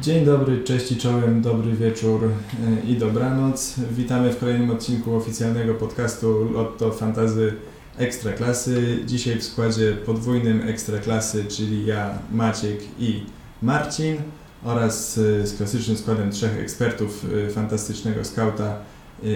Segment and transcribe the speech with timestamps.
[0.00, 3.74] Dzień dobry, cześć i czołem, dobry wieczór e, i dobranoc.
[3.92, 7.52] Witamy w kolejnym odcinku oficjalnego podcastu Lotto Fantazy
[7.98, 8.98] Ekstraklasy.
[9.06, 13.22] Dzisiaj w składzie podwójnym Ekstraklasy, czyli ja, Maciek i
[13.62, 14.16] Marcin
[14.64, 18.76] oraz e, z klasycznym składem trzech ekspertów e, fantastycznego skauta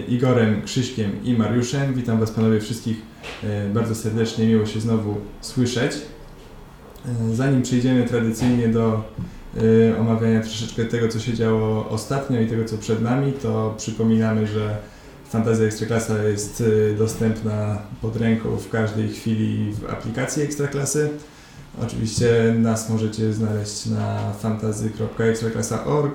[0.09, 1.95] Igorem, Krzyśkiem i Mariuszem.
[1.95, 3.03] Witam Was panowie wszystkich
[3.75, 5.93] bardzo serdecznie, miło się znowu słyszeć.
[7.33, 9.05] Zanim przejdziemy tradycyjnie do
[10.01, 14.77] omawiania troszeczkę tego, co się działo ostatnio i tego, co przed nami, to przypominamy, że
[15.29, 21.11] Fantazja Ekstraklasa jest y, dostępna pod ręką w każdej chwili w aplikacji Ekstraklasy.
[21.83, 26.15] Oczywiście nas możecie znaleźć na fantazy.ekstraklasa.org.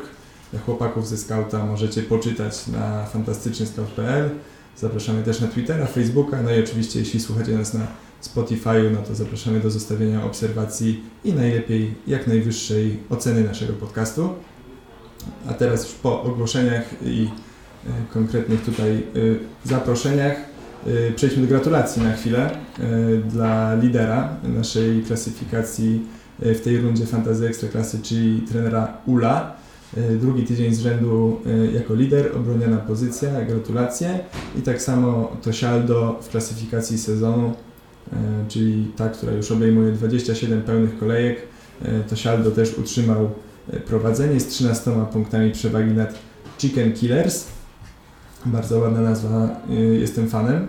[0.66, 4.30] Chłopaków ze Skauta możecie poczytać na fantastycznyscout.pl.
[4.77, 7.88] Zapraszamy też na Twittera, Facebooka, no i oczywiście jeśli słuchacie nas na
[8.23, 14.30] Spotify'u, no to zapraszamy do zostawienia obserwacji i najlepiej jak najwyższej oceny naszego podcastu.
[15.49, 17.30] A teraz już po ogłoszeniach i
[17.88, 18.99] e, konkretnych tutaj e,
[19.69, 20.35] zaproszeniach
[20.88, 22.49] e, przejdźmy do gratulacji na chwilę
[23.30, 26.02] dla lidera naszej klasyfikacji
[26.39, 29.55] w tej rundzie Fantasy Ekstraklasy, czyli trenera Ula.
[30.21, 31.41] Drugi tydzień z rzędu
[31.73, 34.19] jako lider, obroniona pozycja, gratulacje.
[34.59, 37.53] I tak samo Tosialdo w klasyfikacji sezonu
[38.47, 41.37] czyli ta, która już obejmuje 27 pełnych kolejek,
[41.81, 43.29] e, to Sialdo też utrzymał
[43.69, 46.13] e, prowadzenie z 13 punktami przewagi nad
[46.57, 47.45] Chicken Killers.
[48.45, 49.61] Bardzo ładna nazwa,
[49.99, 50.67] jestem fanem.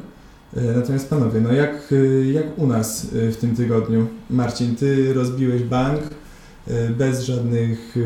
[0.77, 1.95] Natomiast panowie, no jak,
[2.33, 4.07] jak u nas w tym tygodniu?
[4.31, 6.01] Marcin, ty rozbiłeś bank
[6.99, 7.97] bez żadnych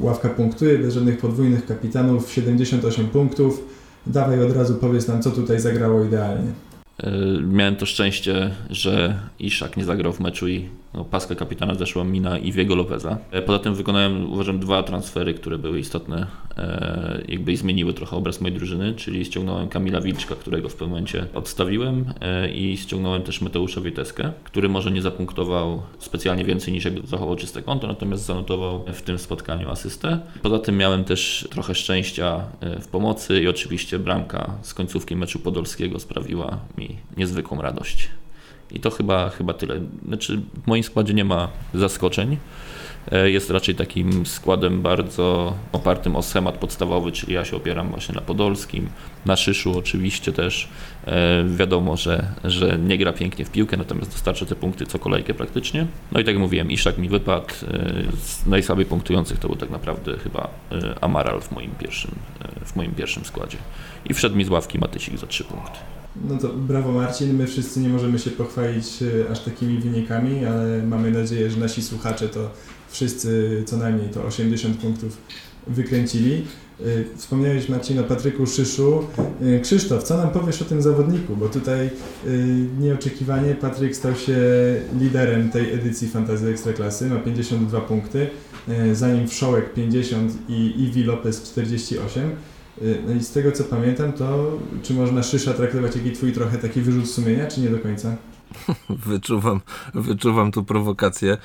[0.00, 3.64] ławka punktuje, bez żadnych podwójnych kapitanów, 78 punktów.
[4.06, 6.52] Dawaj od razu powiedz nam, co tutaj zagrało idealnie.
[7.42, 12.20] Miałem to szczęście, że Iszak nie zagrał w meczu i no, paskę kapitana zeszła mi
[12.20, 13.18] na Iwiego Lopeza.
[13.30, 16.26] E, poza tym wykonałem, uważam, dwa transfery, które były istotne
[16.58, 20.90] e, jakby i zmieniły trochę obraz mojej drużyny, czyli ściągnąłem Kamila Wilczka, którego w pewnym
[20.90, 26.84] momencie odstawiłem e, i ściągnąłem też Mateusza Witeskę, który może nie zapunktował specjalnie więcej niż
[26.84, 30.20] jak zachował czyste konto, natomiast zanotował w tym spotkaniu asystę.
[30.42, 32.44] Poza tym miałem też trochę szczęścia
[32.80, 38.08] w pomocy i oczywiście bramka z końcówki meczu podolskiego sprawiła mi niezwykłą radość.
[38.72, 39.80] I to chyba, chyba tyle.
[40.08, 42.36] Znaczy, w moim składzie nie ma zaskoczeń.
[43.12, 48.14] E, jest raczej takim składem bardzo opartym o schemat podstawowy, czyli ja się opieram właśnie
[48.14, 48.88] na Podolskim,
[49.26, 50.68] na Szyszu oczywiście też.
[51.06, 55.34] E, wiadomo, że, że nie gra pięknie w piłkę, natomiast dostarcza te punkty co kolejkę
[55.34, 55.86] praktycznie.
[56.12, 57.46] No i tak jak mówiłem, Iszak mi wypadł.
[57.46, 60.48] E, z najsłabiej punktujących to był tak naprawdę chyba
[61.00, 62.10] Amaral w moim pierwszym,
[62.64, 63.58] w moim pierwszym składzie.
[64.04, 65.78] I wszedł mi z ławki Matysik za 3 punkty.
[66.16, 70.82] No to brawo Marcin, my wszyscy nie możemy się pochwalić e, aż takimi wynikami, ale
[70.82, 72.50] mamy nadzieję, że nasi słuchacze to
[72.88, 75.18] wszyscy co najmniej to 80 punktów
[75.66, 76.44] wykręcili.
[76.80, 76.84] E,
[77.16, 79.06] wspomniałeś Marcin o Patryku Szyszu.
[79.42, 81.36] E, Krzysztof, co nam powiesz o tym zawodniku?
[81.36, 81.90] Bo tutaj
[82.80, 84.36] nieoczekiwanie Patryk stał się
[85.00, 88.30] liderem tej edycji Fantasy Ekstraklasy, ma 52 punkty,
[88.92, 92.30] za nim Wszołek 50 i Iwi Lopez 48.
[92.82, 96.32] Y, no i z tego co pamiętam, to czy można Szysza traktować jak i twój
[96.32, 98.16] trochę taki wyrzut sumienia, czy nie do końca?
[99.06, 99.60] wyczuwam,
[99.94, 101.36] wyczuwam tu prowokację.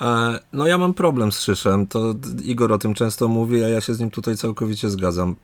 [0.00, 2.14] E, no ja mam problem z Szyszem, to
[2.44, 5.36] Igor o tym często mówi, a ja się z nim tutaj całkowicie zgadzam.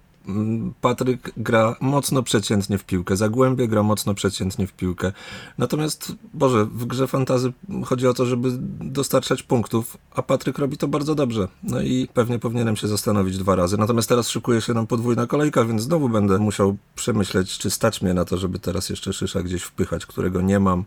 [0.80, 5.12] Patryk gra mocno przeciętnie w piłkę, Zagłębie gra mocno przeciętnie w piłkę.
[5.58, 7.52] Natomiast, Boże, w grze fantazy
[7.84, 8.48] chodzi o to, żeby
[8.80, 11.48] dostarczać punktów, a Patryk robi to bardzo dobrze.
[11.62, 13.76] No i pewnie powinienem się zastanowić dwa razy.
[13.76, 18.14] Natomiast teraz szykuje się nam podwójna kolejka, więc znowu będę musiał przemyśleć, czy stać mnie
[18.14, 20.84] na to, żeby teraz jeszcze Szysza gdzieś wpychać, którego nie mam.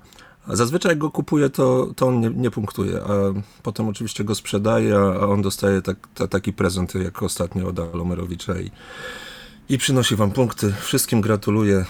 [0.48, 3.14] Zazwyczaj jak go kupuję, to, to on nie, nie punktuje, a
[3.64, 8.60] potem oczywiście go sprzedaje, a on dostaje tak, ta, taki prezent jak ostatnio od Alomerowicza
[8.60, 8.72] i,
[9.70, 10.74] i przynosi wam punkty.
[10.82, 11.86] Wszystkim gratuluję.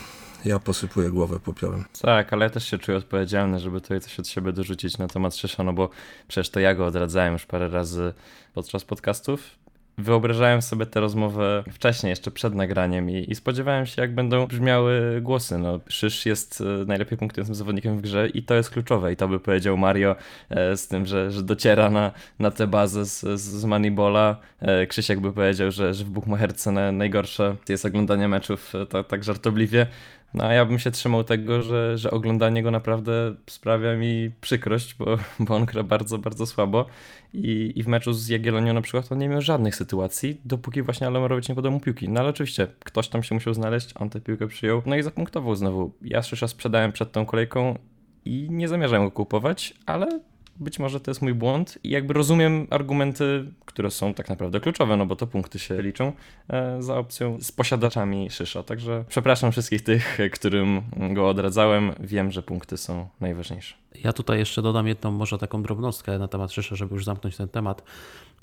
[0.45, 1.85] Ja posypuję głowę popiołem.
[2.01, 5.35] Tak, ale ja też się czuję odpowiedzialny, żeby tutaj coś od siebie dorzucić na temat
[5.35, 5.89] Szysza, no bo
[6.27, 8.13] przecież to ja go odradzałem już parę razy
[8.53, 9.64] podczas podcastów
[9.97, 15.19] wyobrażałem sobie tę rozmowę wcześniej, jeszcze przed nagraniem i, i, spodziewałem się, jak będą brzmiały
[15.21, 15.57] głosy.
[15.57, 19.13] No, Szysz jest e, najlepiej punktującym zawodnikiem w grze i to jest kluczowe.
[19.13, 20.15] I to by powiedział Mario
[20.49, 24.37] e, z tym, że, że dociera na, na tę bazę z, z Moneyballa.
[24.59, 28.73] E, Krzysiek by powiedział, że, że w Buchmacherce najgorsze jest oglądanie meczów
[29.07, 29.87] tak żartobliwie.
[30.35, 34.95] No a ja bym się trzymał tego, że, że oglądanie go naprawdę sprawia mi przykrość,
[34.95, 36.85] bo, bo on gra bardzo, bardzo słabo.
[37.33, 41.07] I, I w meczu z Jagiellonią na przykład on nie miał żadnych sytuacji, dopóki właśnie
[41.07, 42.09] Alomerowicz nie podał mu piłki.
[42.09, 45.55] No ale oczywiście, ktoś tam się musiał znaleźć, on tę piłkę przyjął, no i zapunktował
[45.55, 45.91] znowu.
[46.01, 47.79] Ja Szysza sprzedałem przed tą kolejką
[48.25, 50.19] i nie zamierzam go kupować, ale
[50.55, 54.97] być może to jest mój błąd i jakby rozumiem argumenty, które są tak naprawdę kluczowe,
[54.97, 56.11] no bo to punkty się liczą
[56.49, 58.63] e, za opcją z posiadaczami Szysza.
[58.63, 60.81] Także przepraszam wszystkich tych, którym
[61.13, 61.91] go odradzałem.
[61.99, 63.84] Wiem, że punkty są najważniejsze.
[64.03, 67.47] Ja tutaj jeszcze dodam jedną może taką drobnostkę na temat Szysza, żeby już zamknąć ten
[67.47, 67.83] temat.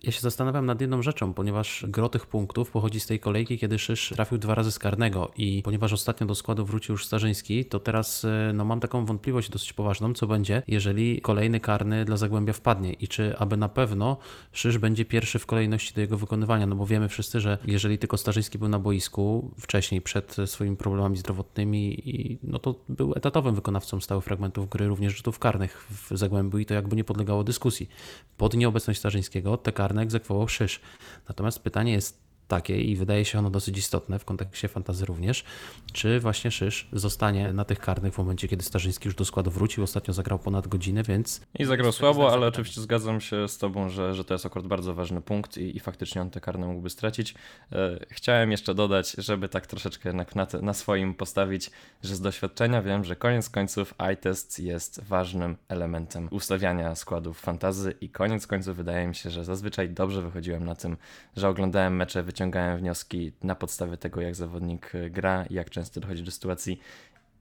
[0.02, 3.78] Ja się zastanawiam nad jedną rzeczą, ponieważ gro tych punktów pochodzi z tej kolejki, kiedy
[3.78, 7.80] Szysz trafił dwa razy z karnego i ponieważ ostatnio do składu wrócił już Starzyński, to
[7.80, 12.52] teraz e, no, mam taką wątpliwość dosyć poważną, co będzie, jeżeli kolejny karny dla Zagłębia
[12.52, 14.16] wpadnie i czy aby na pewno
[14.52, 18.16] Szysz będzie pierwszy w kolejności do jego wykonywania, no bo wiemy wszyscy, że jeżeli tylko
[18.16, 24.00] Starzyński był na boisku wcześniej, przed swoimi problemami zdrowotnymi, i, no to był etatowym wykonawcą
[24.00, 27.88] stałych fragmentów gry, również rzutów karnych w Zagłębiu i to jakby nie podlegało dyskusji.
[28.36, 30.80] Pod nieobecność Starzyńskiego te karne egzekwował Szysz.
[31.28, 35.44] Natomiast pytanie jest takie i wydaje się ono dosyć istotne w kontekście fantazy również,
[35.92, 39.84] czy właśnie Szysz zostanie na tych karnych w momencie, kiedy Starzyński już do składu wrócił,
[39.84, 41.40] ostatnio zagrał ponad godzinę, więc...
[41.58, 44.94] I zagrał słabo, ale oczywiście zgadzam się z tobą, że, że to jest akurat bardzo
[44.94, 47.34] ważny punkt i, i faktycznie on te karne mógłby stracić.
[47.72, 51.70] E, chciałem jeszcze dodać, żeby tak troszeczkę jednak na, te, na swoim postawić,
[52.02, 58.08] że z doświadczenia wiem, że koniec końców iTest jest ważnym elementem ustawiania składów fantazy i
[58.08, 60.96] koniec końców wydaje mi się, że zazwyczaj dobrze wychodziłem na tym,
[61.36, 66.00] że oglądałem mecze wyciągnięte wyciągałem wnioski na podstawie tego, jak zawodnik e, gra jak często
[66.00, 66.80] dochodzi do sytuacji.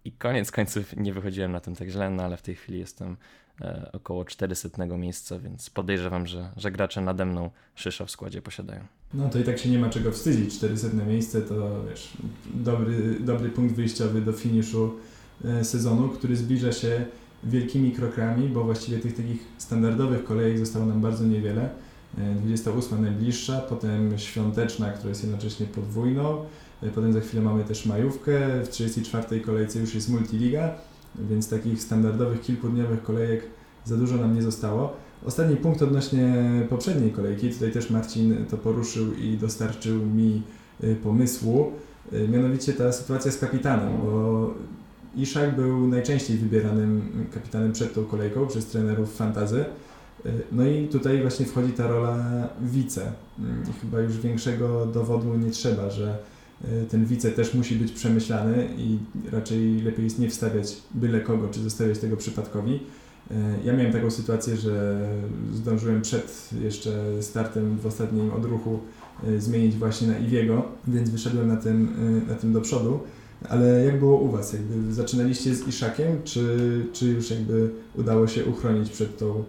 [0.06, 3.18] I koniec końców nie wychodziłem na tym tak źle, no ale w tej chwili jestem
[3.62, 8.82] e, około 400 miejsca, więc podejrzewam, że, że gracze nade mną Szysza w składzie posiadają.
[9.14, 10.56] No to i tak się nie ma czego wstydzić.
[10.58, 12.18] 400 miejsce to wiesz,
[12.54, 15.00] dobry, dobry punkt wyjściowy do finiszu
[15.46, 17.06] e, sezonu, który zbliża się
[17.44, 21.70] wielkimi krokami, bo właściwie tych takich standardowych kolejek zostało nam bardzo niewiele.
[22.18, 26.46] 28 e, najbliższa, potem świąteczna, która jest jednocześnie podwójną,
[26.84, 30.72] e, potem za chwilę mamy też majówkę, w 34 kolejce już jest multiliga,
[31.30, 33.44] więc takich standardowych kilkudniowych kolejek
[33.86, 34.94] za dużo nam nie zostało.
[35.26, 36.34] Ostatni punkt odnośnie
[36.70, 40.42] poprzedniej kolejki, tutaj też Marcin to poruszył i dostarczył mi
[40.84, 41.72] e, pomysłu,
[42.30, 44.54] mianowicie ta sytuacja z kapitanem, bo
[45.16, 49.66] Iszak był najczęściej wybieranym kapitanem przed tą kolejką przez trenerów fantazy.
[50.26, 53.12] Y, no i tutaj właśnie wchodzi ta rola wice.
[53.40, 56.18] Mm, chyba już większego dowodu nie trzeba, że
[56.66, 58.98] y, ten wice też musi być przemyślany i
[59.32, 62.74] raczej lepiej jest nie wstawiać byle kogo, czy zostawiać tego przypadkowi.
[62.74, 65.08] Y, ja miałem taką sytuację, że
[65.54, 66.92] zdążyłem przed jeszcze
[67.22, 68.80] startem w ostatnim odruchu
[69.38, 71.94] zmienić właśnie na Iwiego, więc wyszedłem na tym,
[72.28, 73.00] na tym do przodu.
[73.50, 74.54] Ale jak było u Was?
[74.54, 79.44] Jakby zaczynaliście z Iszakiem, czy, czy już jakby udało się uchronić przed tą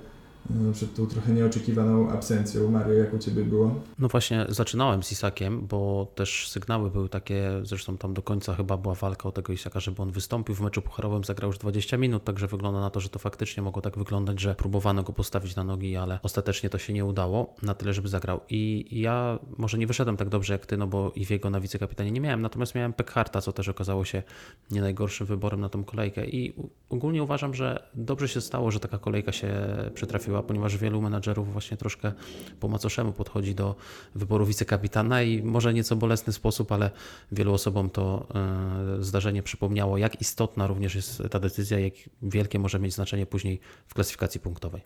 [0.73, 2.71] przed tą trochę nieoczekiwaną absencją.
[2.71, 3.75] Mario, jak u Ciebie było?
[3.99, 8.77] No właśnie, zaczynałem z Isakiem, bo też sygnały były takie, zresztą tam do końca chyba
[8.77, 12.25] była walka o tego Isaka, żeby on wystąpił w meczu pucharowym, zagrał już 20 minut,
[12.25, 15.65] także wygląda na to, że to faktycznie mogło tak wyglądać, że próbowano go postawić na
[15.65, 18.41] nogi, ale ostatecznie to się nie udało na tyle, żeby zagrał.
[18.49, 22.11] I ja może nie wyszedłem tak dobrze jak Ty, no bo i jego na wicekapitanie
[22.11, 24.23] nie miałem, natomiast miałem Pekharta, co też okazało się
[24.71, 26.55] nie najgorszym wyborem na tą kolejkę i
[26.91, 29.53] ogólnie uważam, że dobrze się stało, że taka kolejka się
[29.95, 32.13] przytrafiła ponieważ wielu menadżerów właśnie troszkę
[32.61, 33.75] po macoszemu podchodzi do
[34.15, 36.91] wyboru wicekapitana i może nieco bolesny sposób, ale
[37.33, 42.79] wielu osobom to e, zdarzenie przypomniało, jak istotna również jest ta decyzja, jak wielkie może
[42.79, 44.83] mieć znaczenie później w klasyfikacji punktowej.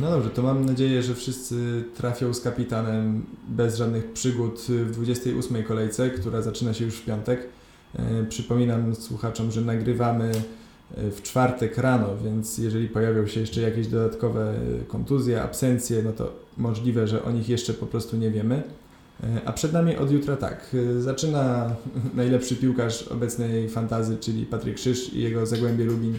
[0.00, 5.64] No dobrze, to mam nadzieję, że wszyscy trafią z kapitanem bez żadnych przygód w 28
[5.64, 7.48] kolejce, która zaczyna się już w piątek.
[7.94, 10.32] E, przypominam słuchaczom, że nagrywamy
[10.96, 14.54] e, w czwartek rano, więc jeżeli pojawią się jeszcze jakieś dodatkowe
[14.88, 18.62] kontuzje, absencje, no to możliwe, że o nich jeszcze po prostu nie wiemy.
[19.22, 21.74] E, a przed nami od jutra tak, zaczyna
[22.14, 26.18] najlepszy piłkarz obecnej fantazy, czyli Patryk Krzyż i jego Zagłębie Lubin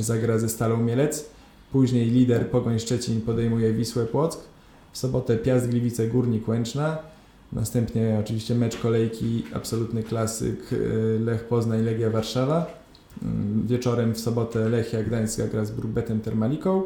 [0.00, 1.24] zagra ze Stalą Mielec.
[1.72, 4.40] Później lider Pogoń Szczecin podejmuje Wisłę Płock.
[4.92, 7.13] W sobotę Piast Gliwice Górnik Łęczna.
[7.54, 12.66] Następnie oczywiście mecz kolejki, absolutny klasyk y, Lech Poznań, Legia Warszawa.
[13.22, 16.82] Mm, wieczorem w sobotę Lechia Gdańska gra z Brugbetem Termaliką.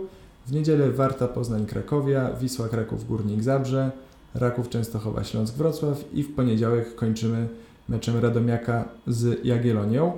[0.46, 3.90] W niedzielę Warta Poznań Krakowia, Wisła Kraków Górnik Zabrze,
[4.34, 7.48] Raków Częstochowa Śląsk Wrocław i w poniedziałek kończymy
[7.88, 10.12] meczem Radomiaka z Jagiellonią.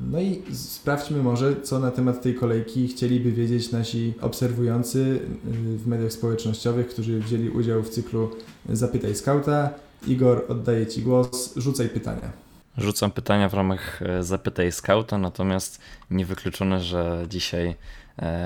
[0.00, 5.86] No i sprawdźmy może, co na temat tej kolejki chcieliby wiedzieć nasi obserwujący y, w
[5.86, 8.30] mediach społecznościowych, którzy wzięli udział w cyklu
[8.68, 9.70] Zapytaj Skauta.
[10.06, 12.32] Igor, oddaję Ci głos, rzucaj pytania.
[12.78, 15.80] Rzucam pytania w ramach e, Zapytaj Skauta, natomiast
[16.10, 17.74] niewykluczone, że dzisiaj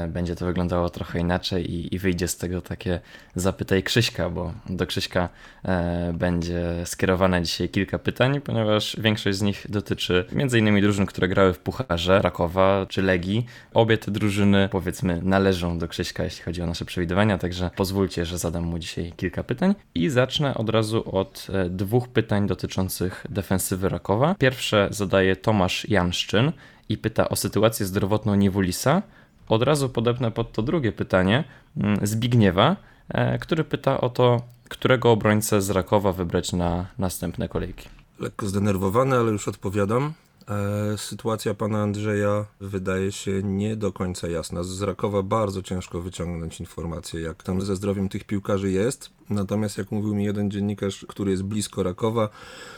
[0.08, 3.00] będzie to wyglądało trochę inaczej i, i wyjdzie z tego takie
[3.34, 5.28] zapytaj Krzyśka, bo do Krzyśka
[5.64, 10.80] e, będzie skierowane dzisiaj kilka pytań, ponieważ większość z nich dotyczy m.in.
[10.80, 13.46] drużyn, które grały w Pucharze, Rakowa czy Legii.
[13.74, 18.38] Obie te drużyny powiedzmy należą do Krzyśka, jeśli chodzi o nasze przewidywania, także pozwólcie, że
[18.38, 23.88] zadam mu dzisiaj kilka pytań i zacznę od razu od e, dwóch pytań dotyczących defensywy
[23.88, 24.34] Rakowa.
[24.38, 26.52] Pierwsze zadaje Tomasz Janszczyn
[26.88, 29.02] i pyta o sytuację zdrowotną Niewulisa.
[29.48, 31.44] Od razu podepnę pod to drugie pytanie
[31.76, 32.76] mm, Zbigniewa,
[33.08, 37.88] e, który pyta o to, którego obrońcę z Rakowa wybrać na następne kolejki.
[38.18, 40.12] Lekko zdenerwowany, ale już odpowiadam.
[40.48, 44.62] E, sytuacja pana Andrzeja wydaje się nie do końca jasna.
[44.62, 49.10] Z Rakowa bardzo ciężko wyciągnąć informacje, jak tam ze zdrowiem tych piłkarzy jest.
[49.30, 52.28] Natomiast, jak mówił mi jeden dziennikarz, który jest blisko Rakowa,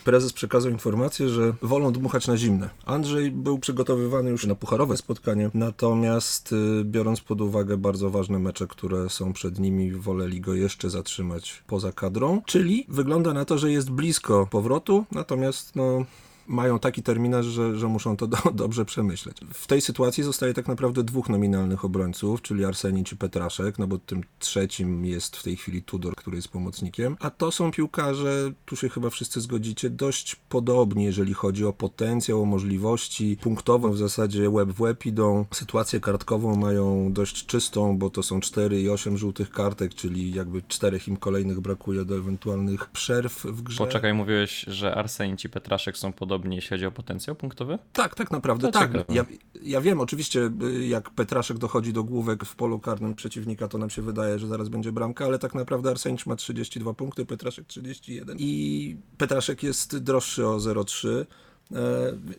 [0.05, 2.71] prezes przekazał informację, że wolą dmuchać na zimne.
[2.85, 8.67] Andrzej był przygotowywany już na pucharowe spotkanie, natomiast y, biorąc pod uwagę bardzo ważne mecze,
[8.67, 12.43] które są przed nimi, woleli go jeszcze zatrzymać poza kadrą.
[12.47, 16.05] Czyli wygląda na to, że jest blisko powrotu, natomiast no
[16.47, 19.37] mają taki terminarz, że, że muszą to do, dobrze przemyśleć.
[19.53, 23.99] W tej sytuacji zostaje tak naprawdę dwóch nominalnych obrońców, czyli Arsenicz i Petraszek, no bo
[23.99, 28.77] tym trzecim jest w tej chwili Tudor, który jest pomocnikiem, a to są piłkarze, tu
[28.77, 34.51] się chyba wszyscy zgodzicie, dość podobni, jeżeli chodzi o potencjał, o możliwości, punktowo w zasadzie
[34.51, 39.19] łeb w łeb idą, sytuację kartkową mają dość czystą, bo to są 4 i 8
[39.19, 43.79] żółtych kartek, czyli jakby czterech im kolejnych brakuje do ewentualnych przerw w grze.
[43.79, 47.79] Poczekaj, mówiłeś, że Arsenicz i Petraszek są podobni podobnie, jeśli chodzi o potencjał punktowy?
[47.93, 48.91] Tak, tak naprawdę, to tak.
[49.09, 49.25] Ja,
[49.63, 53.91] ja wiem, oczywiście y, jak Petraszek dochodzi do główek w polu karnym przeciwnika, to nam
[53.91, 58.37] się wydaje, że zaraz będzie bramka, ale tak naprawdę Arsenicz ma 32 punkty, Petraszek 31
[58.41, 61.46] i Petraszek jest droższy o 0,3 E,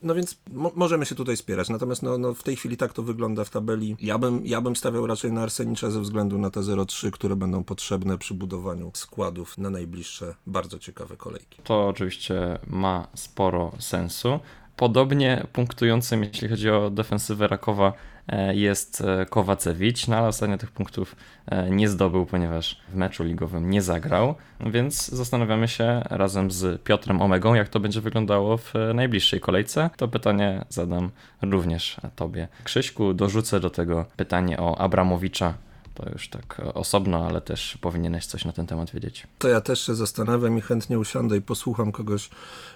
[0.04, 3.04] no więc mo możemy się tutaj spierać, natomiast no, no, w tej chwili tak to
[3.04, 3.96] wygląda w tabeli.
[4.00, 7.64] Ja bym, ja bym stawiał raczej na Arsenicza ze względu na te 0,3, które będą
[7.64, 11.62] potrzebne przy budowaniu składów na najbliższe bardzo ciekawe kolejki.
[11.64, 14.40] To oczywiście ma sporo sensu.
[14.78, 17.94] Podobnie punktującym, jeśli chodzi o defensywę Rakowa,
[18.28, 21.16] e, jest e, Kowacewicz, no ale ostatnio tych punktów
[21.46, 27.22] e, nie zdobył, ponieważ w meczu ligowym nie zagrał, więc zastanawiamy się razem z Piotrem
[27.22, 29.90] Omegą, jak to będzie wyglądało w najbliższej kolejce.
[29.98, 32.48] To pytanie zadam również Tobie.
[32.64, 35.54] Krzyśku, dorzucę do tego pytanie o Abramowicza,
[35.98, 39.28] to już tak osobno, ale też powinieneś coś na ten temat wiedzieć.
[39.40, 42.30] To ja też się zastanawiam i chętnie usiądę i posłucham kogoś,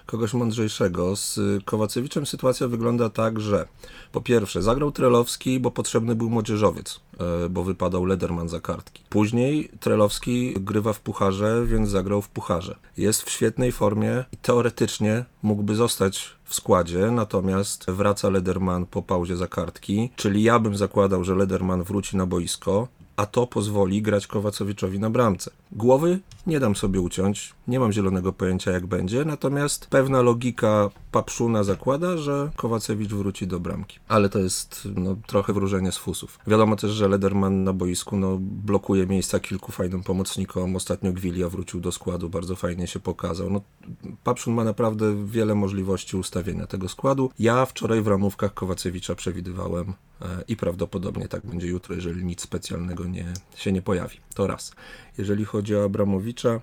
[0.06, 1.16] kogoś mądrzejszego.
[1.16, 3.68] Z Kowacewiczem sytuacja wygląda tak, że
[4.12, 7.00] po pierwsze zagrał Trelowski, bo potrzebny był młodzieżowiec,
[7.44, 9.02] e, bo wypadał Lederman za kartki.
[9.08, 12.76] Później Trelowski grywa w pucharze, więc zagrał w pucharze.
[12.96, 19.36] Jest w świetnej formie i teoretycznie mógłby zostać w składzie, natomiast wraca Lederman po pauzie
[19.36, 24.26] za kartki, czyli ja bym zakładał, że Lederman wróci na boisko, a to pozwoli grać
[24.26, 25.50] Kowacowiczowi na bramce.
[25.72, 31.64] Głowy nie dam sobie uciąć, nie mam zielonego pojęcia jak będzie, natomiast pewna logika Papszuna
[31.64, 33.98] zakłada, że Kowacewicz wróci do bramki.
[34.08, 36.38] Ale to jest no, trochę wróżenie z fusów.
[36.46, 40.76] Wiadomo też, że Lederman na boisku no, blokuje miejsca kilku fajnym pomocnikom.
[40.76, 43.50] Ostatnio Gwilia wrócił do składu, bardzo fajnie się pokazał.
[43.50, 43.60] No,
[44.24, 47.30] Papszun ma naprawdę wiele możliwości ustawienia tego składu.
[47.38, 53.04] Ja wczoraj w ramówkach Kowacewicza przewidywałem e, i prawdopodobnie tak będzie jutro, jeżeli nic specjalnego
[53.04, 54.16] nie, się nie pojawi.
[54.34, 54.72] To raz.
[55.18, 56.60] Jeżeli chodzi o Abramowicza,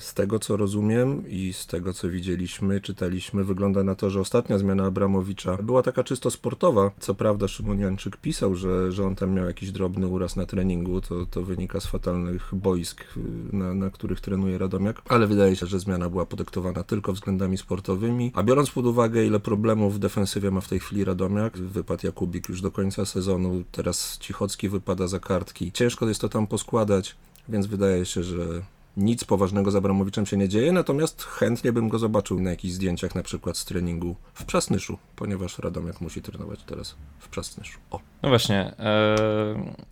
[0.00, 4.58] z tego co rozumiem i z tego co widzieliśmy, czytaliśmy, wygląda na to, że ostatnia
[4.58, 6.90] zmiana Abramowicza była taka czysto sportowa.
[7.00, 11.00] Co prawda Szymon Janczyk pisał, że, że on tam miał jakiś drobny uraz na treningu,
[11.00, 13.04] to, to wynika z fatalnych boisk,
[13.52, 18.32] na, na których trenuje Radomiak, ale wydaje się, że zmiana była podyktowana tylko względami sportowymi.
[18.34, 22.48] A biorąc pod uwagę, ile problemów w defensywie ma w tej chwili Radomiak, wypadł Jakubik
[22.48, 25.72] już do końca sezonu, teraz Cichocki wypada za kartki.
[25.72, 27.16] Ciężko jest to tam poskładać,
[27.48, 28.62] więc wydaje się, że
[28.96, 33.14] nic poważnego z Abramowiczem się nie dzieje, natomiast chętnie bym go zobaczył na jakichś zdjęciach,
[33.14, 37.78] na przykład z treningu w Przasnyszu, ponieważ Radomiak musi trenować teraz w Przasnyszu.
[37.90, 38.00] O.
[38.22, 39.16] No właśnie, e,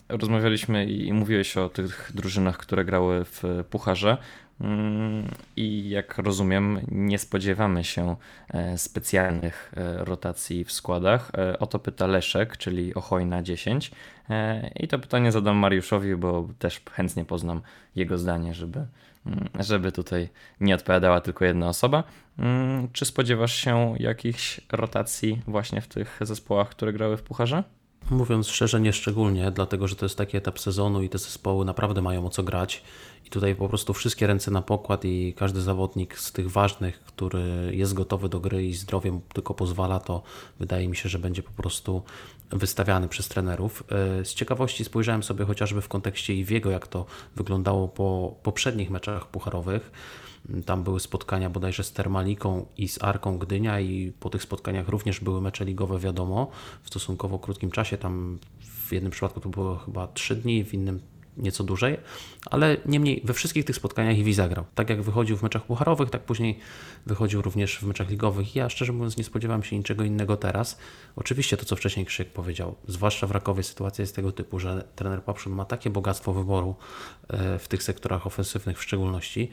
[0.09, 4.17] rozmawialiśmy i, i mówiłeś o tych drużynach, które grały w Pucharze.
[4.61, 8.17] Mm, I jak rozumiem, nie spodziewamy się
[8.49, 11.31] e, specjalnych e, rotacji w składach.
[11.39, 13.91] E, o to pyta Leszek, czyli Ochojna 10.
[14.81, 17.61] I to pytanie zadam Mariuszowi, bo też chętnie poznam
[17.97, 18.87] jego zdanie, żeby,
[19.27, 20.29] mm, żeby tutaj
[20.61, 22.05] nie odpowiadała tylko jedna osoba.
[22.39, 27.63] Mm, czy spodziewasz się jakichś rotacji właśnie w tych zespołach, które grały w Pucharze?
[28.11, 32.03] Mówiąc szczerze, nie szczególnie, dlatego że to jest taki etap sezonu i te zespoły naprawdę
[32.03, 32.83] mają o co grać
[33.27, 37.71] I tutaj po prostu wszystkie ręce na pokład i każdy zawodnik z tych ważnych, który
[37.73, 40.23] jest gotowy do gry i zdrowiem tylko pozwala, to
[40.59, 42.03] wydaje mi się, że będzie po prostu
[42.51, 43.85] wystawiany przez trenerów.
[44.21, 49.27] E, z ciekawości spojrzałem sobie chociażby w kontekście Iwiego, jak to wyglądało po poprzednich meczach
[49.27, 49.91] pucharowych.
[50.67, 55.21] Tam były spotkania bodajże z Termaliką i z Arką Gdynia i po tych spotkaniach również
[55.21, 56.51] były mecze ligowe, wiadomo,
[56.83, 57.99] w stosunkowo krótkim czasie.
[57.99, 61.01] Tam w jednym przypadku to było chyba 3 dni, w innym
[61.37, 61.97] nieco dłużej,
[62.51, 64.65] ale niemniej we wszystkich tych spotkaniach Iwi zagrał.
[64.75, 66.59] Tak jak wychodził w meczach pucharowych, tak później
[67.07, 68.57] wychodził również w meczach ligowych.
[68.57, 70.79] Ja szczerze mówiąc nie spodziewam się niczego innego teraz.
[71.17, 75.23] Oczywiście to, co wcześniej Krzyk powiedział, zwłaszcza w Rakowie sytuacja jest tego typu, że trener
[75.23, 76.75] Papszun ma takie bogactwo wyboru
[77.29, 79.51] e, w tych sektorach ofensywnych w szczególności,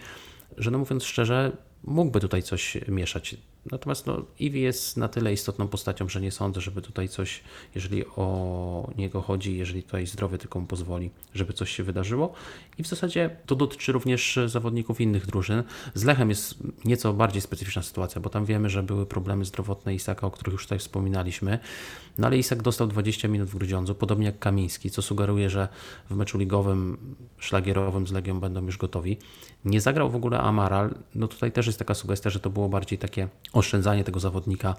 [0.58, 1.52] że no mówiąc szczerze,
[1.84, 3.36] mógłby tutaj coś mieszać.
[3.72, 7.42] Natomiast no, Iwi jest na tyle istotną postacią, że nie sądzę, żeby tutaj coś,
[7.76, 12.34] jeżeli o niego chodzi, jeżeli tutaj zdrowie tylko mu pozwoli, żeby coś się wydarzyło.
[12.78, 15.64] I w zasadzie to dotyczy również zawodników innych drużyn.
[15.94, 16.56] Z Lechem jest
[16.86, 20.64] nieco bardziej specyficzna sytuacja, bo tam wiemy, że były problemy zdrowotne Isaka, o których już
[20.64, 21.60] tutaj wspominaliśmy.
[22.18, 25.68] No ale Isak dostał 20 minut w Grudziądzu, podobnie jak Kamiński, co sugeruje, że
[26.10, 26.98] w meczu ligowym,
[27.38, 29.18] szlagierowym z Legią będą już gotowi.
[29.66, 30.96] Nie zagrał w ogóle Amaral.
[31.16, 34.76] No tutaj też jest taka sugestia, że to było bardziej takie oszczędzanie tego zawodnika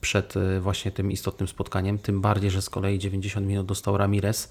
[0.00, 1.98] przed e, właśnie tym istotnym spotkaniem.
[1.98, 4.48] Tym bardziej, że z kolei 90 minut dostał Ramirez.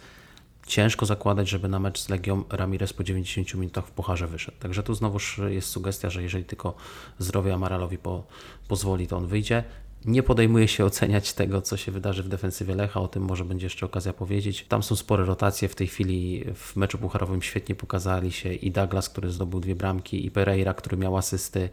[0.67, 4.57] Ciężko zakładać, żeby na mecz z Legią Ramirez po 90 minutach w Pucharze wyszedł.
[4.59, 6.75] Także tu znowuż jest sugestia, że jeżeli tylko
[7.19, 8.23] zdrowie Amaralowi po,
[8.67, 9.63] pozwoli, to on wyjdzie.
[10.05, 13.65] Nie podejmuje się oceniać tego, co się wydarzy w defensywie Lecha, o tym może będzie
[13.65, 14.65] jeszcze okazja powiedzieć.
[14.69, 19.09] Tam są spore rotacje, w tej chwili w meczu pucharowym świetnie pokazali się i Douglas,
[19.09, 21.69] który zdobył dwie bramki, i Pereira, który miał asysty,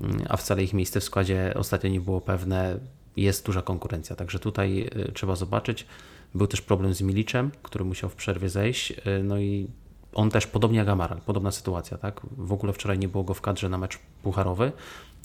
[0.00, 2.78] mm, a wcale ich miejsce w składzie ostatnio nie było pewne.
[3.16, 5.86] Jest duża konkurencja, także tutaj y, trzeba zobaczyć.
[6.34, 9.68] Był też problem z Miliczem, który musiał w przerwie zejść, y, no i
[10.14, 12.20] on też, podobnie jak Amaral, podobna sytuacja, tak?
[12.36, 14.72] W ogóle wczoraj nie było go w kadrze na mecz pucharowy,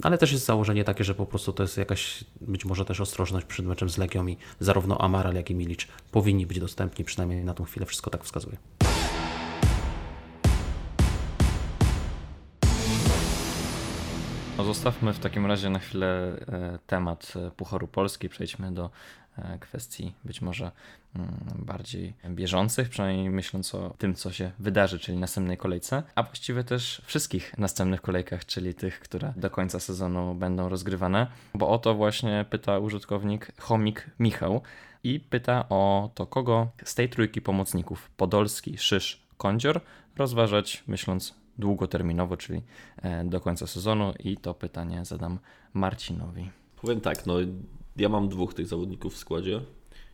[0.04, 3.46] ale też jest założenie takie, że po prostu to jest jakaś być może też ostrożność
[3.46, 7.54] przed meczem z Legią i zarówno Amaral, jak i Milicz powinni być dostępni, przynajmniej na
[7.54, 8.58] tą chwilę wszystko tak wskazuje.
[14.58, 16.08] No zostawmy w takim razie na chwilę
[16.48, 18.90] e, temat e, Pucharu Polski, przejdźmy do
[19.60, 20.72] kwestii być może
[21.16, 26.64] mm, bardziej bieżących, przynajmniej myśląc o tym, co się wydarzy, czyli następnej kolejce, a właściwie
[26.64, 31.96] też wszystkich następnych kolejkach, czyli tych, które do końca sezonu będą rozgrywane, bo o to
[31.96, 34.62] właśnie pyta użytkownik Chomik Michał
[35.04, 39.82] i pyta o to, kogo z tej trójki pomocników Podolski, Szysz, Kądzior
[40.16, 42.62] rozważać, myśląc długoterminowo, czyli
[43.02, 45.40] e, do końca sezonu i to pytanie zadam
[45.74, 46.52] Marcinowi.
[46.82, 47.34] Powiem tak, no
[47.98, 49.62] ja mam dwóch tych zawodników w składzie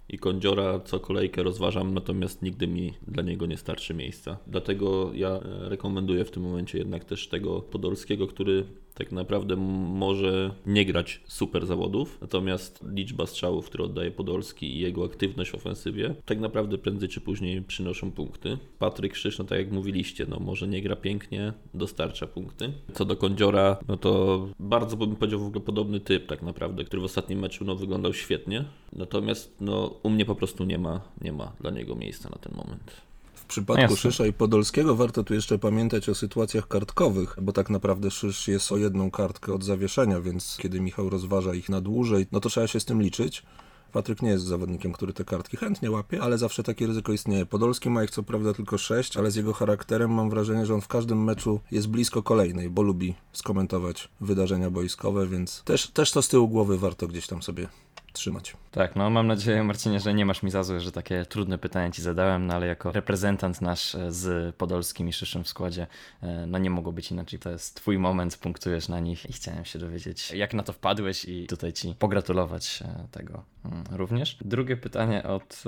[0.09, 4.37] i Kądziora co kolejkę rozważam, natomiast nigdy mi dla niego nie starczy miejsca.
[4.47, 10.51] Dlatego ja e, rekomenduję w tym momencie jednak też tego Podolskiego, który tak naprawdę może
[10.65, 16.15] nie grać super zawodów, natomiast liczba strzałów, które oddaje Podolski i jego aktywność w ofensywie
[16.25, 18.58] tak naprawdę prędzej czy później przynoszą punkty.
[18.79, 22.73] Patryk Krzyż, tak jak mówiliście, no może nie gra pięknie, dostarcza punkty.
[22.93, 27.01] Co do Kądziora, no to bardzo bym powiedział w ogóle podobny typ tak naprawdę, który
[27.01, 31.34] w ostatnim meczu no, wyglądał świetnie, natomiast no u mnie po prostu nie ma, nie
[31.34, 33.12] ma dla niego miejsca na ten moment.
[33.53, 33.97] W przypadku Jasne.
[33.97, 38.71] Szysza i Podolskiego warto tu jeszcze pamiętać o sytuacjach kartkowych, bo tak naprawdę Szysz jest
[38.71, 42.67] o jedną kartkę od zawieszenia, więc kiedy Michał rozważa ich na dłużej, no to trzeba
[42.67, 43.43] się z tym liczyć.
[43.91, 47.45] Patryk nie jest zawodnikiem, który te kartki chętnie łapie, ale zawsze takie ryzyko istnieje.
[47.45, 50.81] Podolski ma ich co prawda tylko sześć, ale z jego charakterem mam wrażenie, że on
[50.81, 56.21] w każdym meczu jest blisko kolejnej, bo lubi skomentować wydarzenia boiskowe, więc też, też to
[56.21, 57.67] z tyłu głowy warto gdzieś tam sobie
[58.13, 58.58] trzymać.
[58.71, 61.91] Tak, no mam nadzieję Marcinie, że nie masz mi za złe, że takie trudne pytania
[61.91, 65.88] ci zadałem, no ale jako reprezentant nasz e, z Podolskim i Szyszem w składzie,
[66.21, 67.39] e, no nie mogło być inaczej.
[67.39, 71.26] To jest twój moment, punktujesz na nich i chciałem się dowiedzieć, jak na to wpadłeś
[71.26, 74.38] i tutaj ci pogratulować e, tego mm, również.
[74.41, 75.63] Drugie pytanie od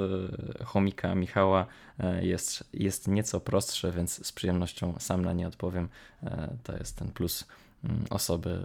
[0.66, 1.66] chomika Michała
[2.22, 5.90] jest, jest nieco prostsze, więc z przyjemnością sam na nie odpowiem.
[6.64, 7.48] To jest ten plus
[8.10, 8.60] osoby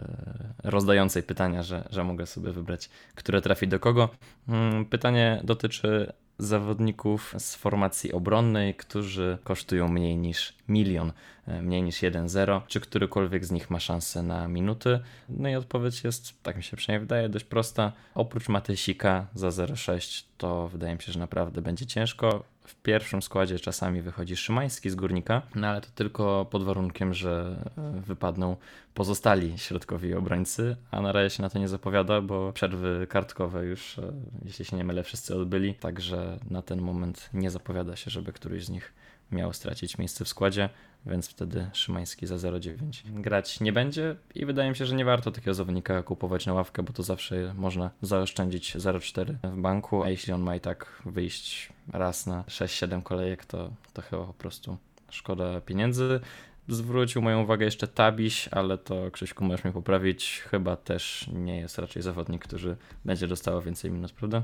[0.64, 4.08] rozdającej pytania, że, że mogę sobie wybrać, które trafi do kogo.
[4.48, 11.12] Mm, pytanie dotyczy zawodników z formacji obronnej, którzy kosztują mniej niż milion,
[11.46, 12.60] e, mniej niż 1-0.
[12.68, 15.00] Czy którykolwiek z nich ma szansę na minuty?
[15.28, 17.92] No i odpowiedź jest, tak mi się przynajmniej wydaje, dość prosta.
[18.14, 22.44] Oprócz Matysika za 0,6 to wydaje mi się, że naprawdę będzie ciężko.
[22.70, 27.64] W pierwszym składzie czasami wychodzi Szymański z Górnika, no ale to tylko pod warunkiem, że
[27.78, 28.56] e, wypadną
[28.94, 33.98] pozostali środkowi obrońcy, a na razie się na to nie zapowiada, bo przerwy kartkowe już,
[33.98, 34.12] e,
[34.44, 38.64] jeśli się nie mylę, wszyscy odbyli, także na ten moment nie zapowiada się, żeby któryś
[38.64, 38.92] z nich
[39.32, 40.68] miał stracić miejsce w składzie,
[41.06, 45.30] więc wtedy Szymański za 0,9 grać nie będzie i wydaje mi się, że nie warto
[45.30, 50.32] takiego zawodnika kupować na ławkę, bo to zawsze można zaoszczędzić 0,4 w banku, a jeśli
[50.32, 54.76] on ma i tak wyjść raz na 6-7 kolejek, to, to chyba po prostu
[55.10, 56.20] szkoda pieniędzy.
[56.68, 60.42] Zwrócił moją uwagę jeszcze Tabiś, ale to Krzyśku możesz mnie poprawić.
[60.50, 64.42] Chyba też nie jest raczej zawodnik, który będzie dostawał więcej minut, prawda?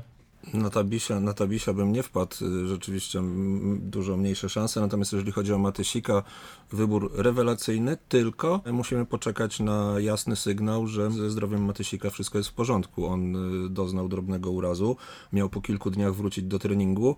[0.53, 3.21] Na Tabisia, na Tabisia bym nie wpadł, y, rzeczywiście
[3.79, 6.23] dużo mniejsze szanse, natomiast jeżeli chodzi o Matysika,
[6.71, 12.53] wybór rewelacyjny, tylko musimy poczekać na jasny sygnał, że ze zdrowiem Matysika wszystko jest w
[12.53, 13.05] porządku.
[13.05, 14.97] On y, doznał drobnego urazu,
[15.33, 17.15] miał po kilku dniach wrócić do treningu,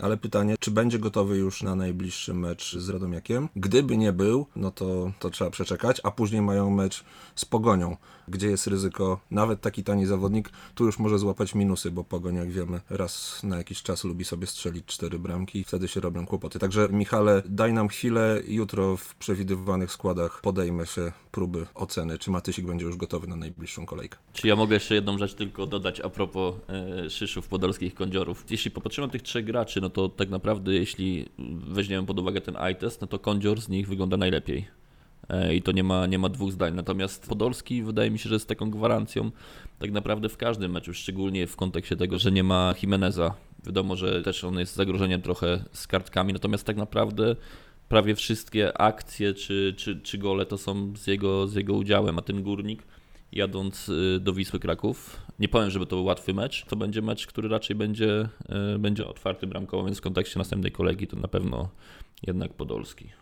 [0.00, 3.48] ale pytanie, czy będzie gotowy już na najbliższy mecz z Radomiakiem?
[3.56, 7.04] Gdyby nie był, no to, to trzeba przeczekać, a później mają mecz
[7.34, 7.96] z Pogonią,
[8.32, 12.50] gdzie jest ryzyko, nawet taki tani zawodnik, tu już może złapać minusy, bo Pogoń, jak
[12.50, 16.58] wiemy, raz na jakiś czas lubi sobie strzelić cztery bramki i wtedy się robią kłopoty.
[16.58, 22.66] Także Michale, daj nam chwilę, jutro w przewidywanych składach podejmę się próby oceny, czy Matysik
[22.66, 24.18] będzie już gotowy na najbliższą kolejkę.
[24.32, 28.44] Czy ja mogę jeszcze jedną rzecz tylko dodać a propos e, szyszów podolskich kądziorów.
[28.50, 31.28] Jeśli popatrzymy na tych trzech graczy, no to tak naprawdę jeśli
[31.68, 34.81] weźmiemy pod uwagę ten eye test, no to kądzior z nich wygląda najlepiej.
[35.32, 36.74] E, I to nie ma, nie ma dwóch zdań.
[36.74, 39.30] Natomiast Podolski wydaje mi się, że jest taką gwarancją
[39.78, 43.34] tak naprawdę w każdym meczu, szczególnie w kontekście tego, że nie ma Jimeneza.
[43.66, 47.36] Wiadomo, że też on jest zagrożeniem trochę z kartkami, natomiast tak naprawdę
[47.88, 52.22] prawie wszystkie akcje czy, czy, czy gole to są z jego, z jego udziałem, a
[52.22, 52.82] ten górnik
[53.32, 55.20] jadąc y, do Wisły Kraków.
[55.38, 56.64] Nie powiem, żeby to był łatwy mecz.
[56.64, 58.28] To będzie mecz, który raczej będzie,
[58.74, 61.68] y, będzie otwarty bramkowo, więc w kontekście następnej kolegi to na pewno
[62.26, 63.21] jednak Podolski.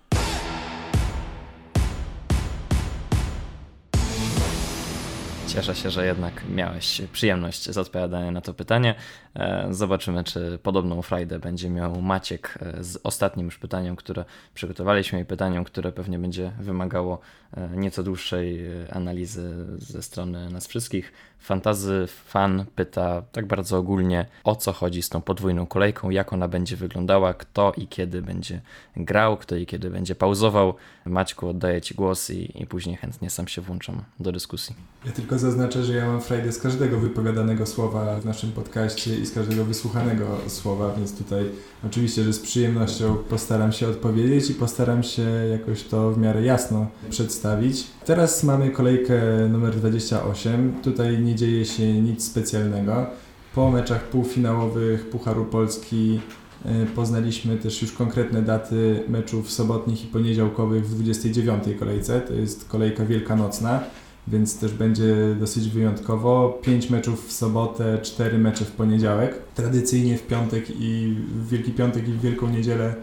[5.54, 8.94] Cieszę się, że jednak miałeś przyjemność z odpowiadania na to pytanie.
[9.34, 15.20] E, zobaczymy, czy podobną frajdę będzie miał Maciek e, z ostatnim już pytaniem, które przygotowaliśmy
[15.20, 17.20] i pytaniem, które pewnie będzie wymagało
[17.56, 21.12] e, nieco dłuższej analizy ze strony nas wszystkich.
[21.40, 26.48] Fantazy fan pyta tak bardzo ogólnie, o co chodzi z tą podwójną kolejką, jak ona
[26.48, 28.60] będzie wyglądała, kto i kiedy będzie
[28.96, 30.74] grał, kto i kiedy będzie pauzował.
[31.04, 34.74] Maćku, oddaję Ci głos i, i później chętnie sam się włączam do dyskusji.
[35.06, 39.26] Ja tylko zaznaczę, że ja mam frajdę z każdego wypowiadanego słowa w naszym podcaście i
[39.26, 41.44] z każdego wysłuchanego słowa, więc tutaj
[41.86, 46.86] oczywiście, że z przyjemnością postaram się odpowiedzieć i postaram się jakoś to w miarę jasno
[47.10, 47.86] przedstawić.
[48.04, 50.74] Teraz mamy kolejkę numer 28.
[50.82, 53.06] Tutaj nie dzieje się nic specjalnego.
[53.54, 56.20] Po meczach półfinałowych Pucharu Polski
[56.64, 62.20] e, poznaliśmy też już konkretne daty meczów sobotnich i poniedziałkowych w 29 kolejce.
[62.20, 63.80] To jest kolejka wielkanocna
[64.28, 66.58] więc też będzie dosyć wyjątkowo.
[66.62, 69.38] Pięć meczów w sobotę, cztery mecze w poniedziałek.
[69.54, 72.94] Tradycyjnie w piątek i w Wielki Piątek i w Wielką Niedzielę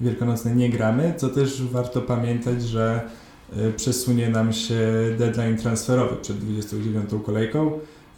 [0.00, 3.10] wielkanocne nie gramy, co też warto pamiętać, że
[3.76, 4.80] przesunie nam się
[5.18, 7.72] deadline transferowy przed 29 kolejką,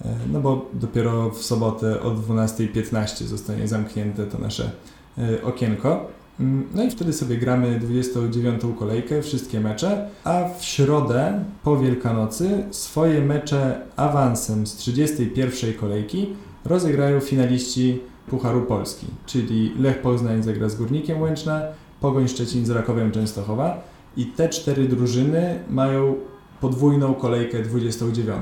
[0.04, 4.70] e, no bo dopiero w sobotę o 12.15 zostanie zamknięte to nasze
[5.18, 6.08] e, okienko.
[6.40, 8.62] Mm, no i wtedy sobie gramy 29.
[8.78, 15.74] kolejkę, wszystkie mecze, a w środę po Wielkanocy swoje mecze awansem z 31.
[15.74, 16.28] kolejki
[16.64, 21.62] rozegrają finaliści Pucharu Polski, czyli Lech Poznań zagra z Górnikiem Łęczna,
[22.00, 26.14] Pogoń Szczecin z Rakowem Częstochowa i te cztery drużyny mają
[26.60, 28.38] podwójną kolejkę 29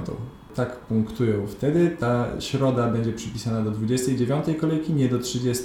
[0.55, 1.97] tak punktują wtedy.
[2.01, 5.65] Ta środa będzie przypisana do 29 kolejki, nie do 30,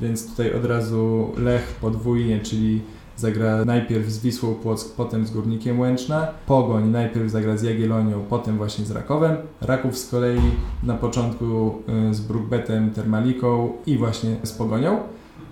[0.00, 2.80] więc tutaj od razu Lech podwójnie, czyli
[3.16, 6.28] zagra najpierw z Wisłą Płock, potem z Górnikiem Łęczna.
[6.46, 9.36] Pogoń najpierw zagra z Jagiellonią, potem właśnie z Rakowem.
[9.60, 10.40] Raków z kolei
[10.82, 11.74] na początku
[12.10, 14.98] y, z Brookbetem, Termaliką i właśnie z Pogonią.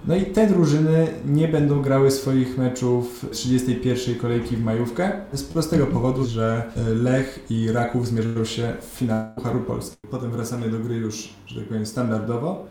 [0.07, 5.87] No i te drużyny nie będą grały swoich meczów 31 kolejki w majówkę z prostego
[5.87, 9.97] powodu, że e, Lech i Raków zmierzą się w finale Pucharu Polski.
[10.11, 12.67] Potem wracamy do gry już, że tak powiem, standardowo.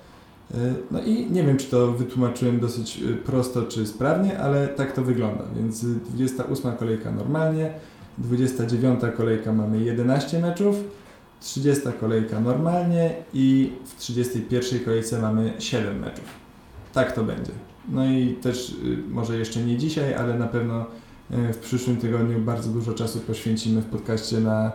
[0.53, 0.57] E,
[0.91, 5.03] no i nie wiem, czy to wytłumaczyłem dosyć e, prosto czy sprawnie, ale tak to
[5.03, 5.43] wygląda.
[5.55, 7.73] Więc 28 kolejka normalnie,
[8.17, 10.75] 29 kolejka mamy 11 meczów,
[11.39, 16.40] 30 kolejka normalnie i w 31 kolejce mamy 7 meczów
[16.93, 17.51] tak to będzie.
[17.89, 20.85] No i też y, może jeszcze nie dzisiaj, ale na pewno
[21.31, 24.71] y, w przyszłym tygodniu bardzo dużo czasu poświęcimy w podcaście na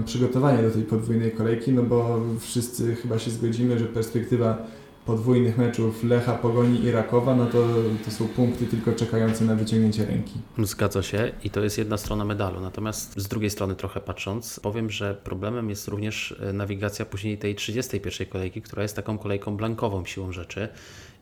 [0.00, 4.58] y, przygotowanie do tej podwójnej kolejki, no bo wszyscy chyba się zgodzimy, że perspektywa
[5.06, 7.68] podwójnych meczów Lecha, Pogoni i Rakowa, no to,
[8.04, 10.32] to są punkty tylko czekające na wyciągnięcie ręki.
[10.58, 12.60] Zgadza się i to jest jedna strona medalu.
[12.60, 18.26] Natomiast z drugiej strony trochę patrząc, powiem, że problemem jest również nawigacja później tej 31
[18.26, 20.68] kolejki, która jest taką kolejką blankową siłą rzeczy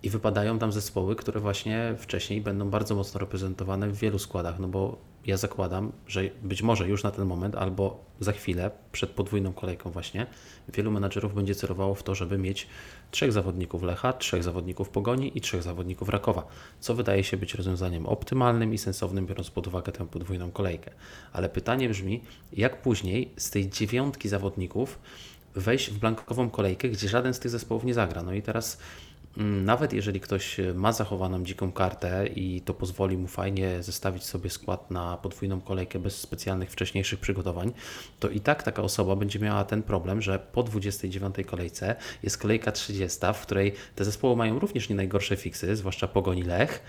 [0.02, 4.68] i wypadają tam zespoły, które właśnie wcześniej będą bardzo mocno reprezentowane w wielu składach, no
[4.68, 9.52] bo ja zakładam, że być może już na ten moment albo za chwilę, przed podwójną
[9.52, 10.26] kolejką właśnie,
[10.68, 12.66] wielu menadżerów będzie celowało w to, żeby mieć
[13.10, 16.46] trzech zawodników Lecha, trzech zawodników Pogoni i trzech zawodników Rakowa,
[16.80, 20.90] co wydaje się być rozwiązaniem optymalnym i sensownym, biorąc pod uwagę tę podwójną kolejkę.
[21.32, 24.98] Ale pytanie brzmi, jak później z tej dziewiątki zawodników
[25.54, 28.22] wejść w blankową kolejkę, gdzie żaden z tych zespołów nie zagra.
[28.22, 28.78] No i teraz
[29.36, 34.90] nawet jeżeli ktoś ma zachowaną dziką kartę i to pozwoli mu fajnie zestawić sobie skład
[34.90, 37.72] na podwójną kolejkę bez specjalnych wcześniejszych przygotowań,
[38.20, 42.72] to i tak taka osoba będzie miała ten problem, że po 29 kolejce jest kolejka
[42.72, 46.82] 30, w której te zespoły mają również nie najgorsze fiksy, zwłaszcza Pogoni Lech,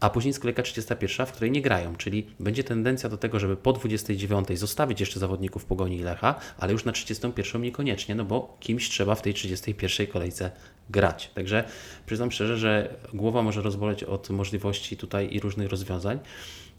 [0.00, 3.56] a później jest kolejka 31, w której nie grają, czyli będzie tendencja do tego, żeby
[3.56, 8.88] po 29 zostawić jeszcze zawodników Pogoni Lecha, ale już na 31 niekoniecznie, no bo kimś
[8.88, 10.50] trzeba w tej 31 kolejce
[10.90, 11.30] grać.
[11.34, 11.64] Także
[12.06, 16.18] przyznam szczerze, że głowa może rozboleć od możliwości tutaj i różnych rozwiązań.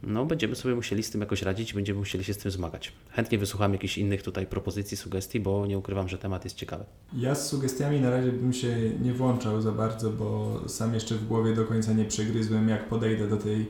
[0.04, 2.92] No, będziemy sobie musieli z tym jakoś radzić, będziemy musieli się z tym zmagać.
[3.10, 6.84] Chętnie wysłucham jakichś innych tutaj propozycji, sugestii, bo nie ukrywam, że temat jest ciekawy.
[7.14, 11.28] Ja z sugestiami na razie bym się nie włączał za bardzo, bo sam jeszcze w
[11.28, 13.66] głowie do końca nie przegryzłem, jak podejdę do tej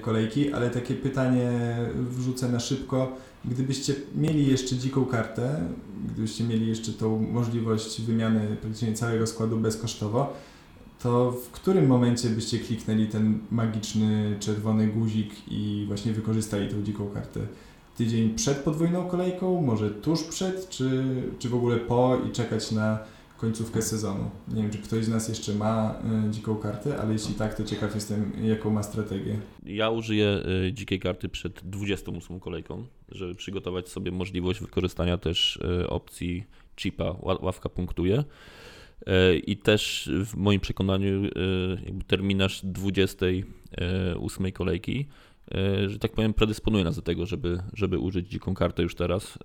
[0.00, 3.16] kolejki, ale takie pytanie wrzucę na szybko.
[3.44, 5.60] Gdybyście mieli jeszcze dziką kartę,
[6.12, 10.32] gdybyście mieli jeszcze tą możliwość wymiany praktycznie całego składu bezkosztowo,
[11.02, 17.10] to w którym momencie byście kliknęli ten magiczny czerwony guzik i właśnie wykorzystali tą dziką
[17.10, 17.40] kartę?
[17.96, 21.04] Tydzień przed podwójną kolejką, może tuż przed, czy,
[21.38, 22.98] czy w ogóle po i czekać na
[23.38, 24.30] końcówkę sezonu?
[24.48, 25.94] Nie wiem, czy ktoś z nas jeszcze ma
[26.28, 29.36] y, dziką kartę, ale jeśli tak, to ciekaw jestem, jaką ma strategię.
[29.66, 35.88] Ja użyję y, dzikiej karty przed 28 kolejką, żeby przygotować sobie możliwość wykorzystania też y,
[35.88, 36.44] opcji
[36.76, 38.24] chipa, ławka punktuje.
[39.46, 41.30] I też w moim przekonaniu
[42.06, 45.06] terminarz 28 kolejki,
[45.86, 49.38] że tak powiem, predysponuje nas do tego, żeby, żeby użyć dziką kartę już teraz.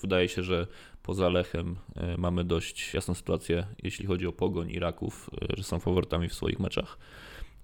[0.00, 0.66] Wydaje się, że
[1.02, 1.76] poza Lechem
[2.18, 6.60] mamy dość jasną sytuację, jeśli chodzi o Pogoń i Raków, że są faworytami w swoich
[6.60, 6.98] meczach.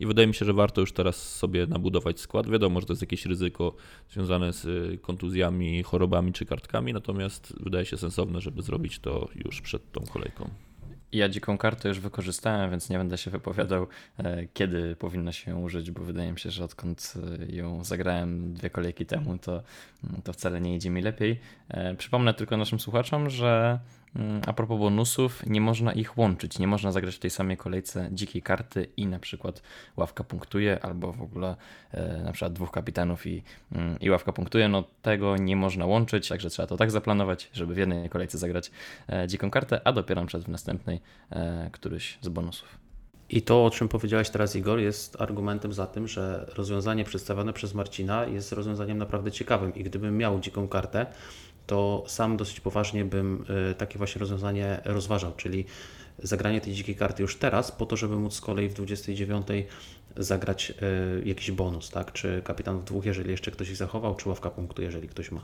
[0.01, 2.51] I wydaje mi się, że warto już teraz sobie nabudować skład.
[2.51, 3.75] Wiadomo, że to jest jakieś ryzyko
[4.09, 4.66] związane z
[5.01, 10.51] kontuzjami, chorobami czy kartkami, natomiast wydaje się sensowne, żeby zrobić to już przed tą kolejką.
[11.14, 13.87] Ja dziką kartę już wykorzystałem, więc nie będę się wypowiadał,
[14.18, 17.14] e, kiedy powinno się ją użyć, bo wydaje mi się, że odkąd
[17.50, 19.62] e, ją zagrałem dwie kolejki temu, to,
[20.24, 21.40] to wcale nie idzie mi lepiej.
[21.68, 23.79] E, przypomnę tylko naszym słuchaczom, że
[24.46, 26.59] a propos bonusów, nie można ich łączyć.
[26.59, 29.62] Nie można zagrać w tej samej kolejce dzikiej karty i na przykład
[29.96, 31.57] ławka punktuje, albo w ogóle
[31.92, 34.68] e, na przykład dwóch kapitanów i, mm, i ławka punktuje.
[34.68, 38.70] No tego nie można łączyć, także trzeba to tak zaplanować, żeby w jednej kolejce zagrać
[39.09, 41.00] e, dziką kartę, a dopiero przed w następnej
[41.31, 42.85] e, któryś z bonusów.
[43.31, 47.74] I to, o czym powiedziałeś teraz, Igor, jest argumentem za tym, że rozwiązanie przedstawione przez
[47.74, 49.74] Marcina jest rozwiązaniem naprawdę ciekawym.
[49.74, 51.07] I gdybym miał dziką kartę,
[51.66, 55.64] to sam dosyć poważnie bym y, takie właśnie rozwiązanie rozważał, czyli
[56.18, 59.46] zagranie tej dzikiej karty już teraz, po to, żeby móc z kolei w 29
[60.16, 60.70] zagrać
[61.22, 62.12] y, jakiś bonus, tak?
[62.12, 65.40] Czy kapitan w dwóch, jeżeli jeszcze ktoś ich zachował, czy ławka punktu, jeżeli ktoś ma.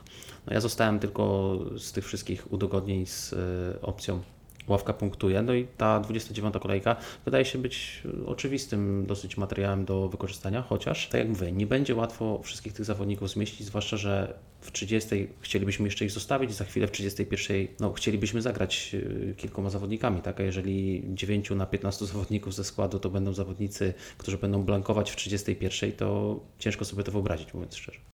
[0.47, 3.37] No ja zostałem tylko z tych wszystkich udogodnień z y,
[3.81, 4.21] opcją
[4.67, 5.41] ławka punktuje.
[5.41, 6.95] No i ta 29 kolejka
[7.25, 12.41] wydaje się być oczywistym dosyć materiałem do wykorzystania, chociaż, tak jak mówię, nie będzie łatwo
[12.43, 16.91] wszystkich tych zawodników zmieścić, zwłaszcza, że w 30 chcielibyśmy jeszcze ich zostawić, za chwilę w
[16.91, 20.39] 31 no, chcielibyśmy zagrać y, kilkoma zawodnikami, tak?
[20.39, 25.15] A jeżeli 9 na 15 zawodników ze składu to będą zawodnicy, którzy będą blankować w
[25.15, 28.10] 31, to ciężko sobie to wyobrazić, mówiąc szczerze.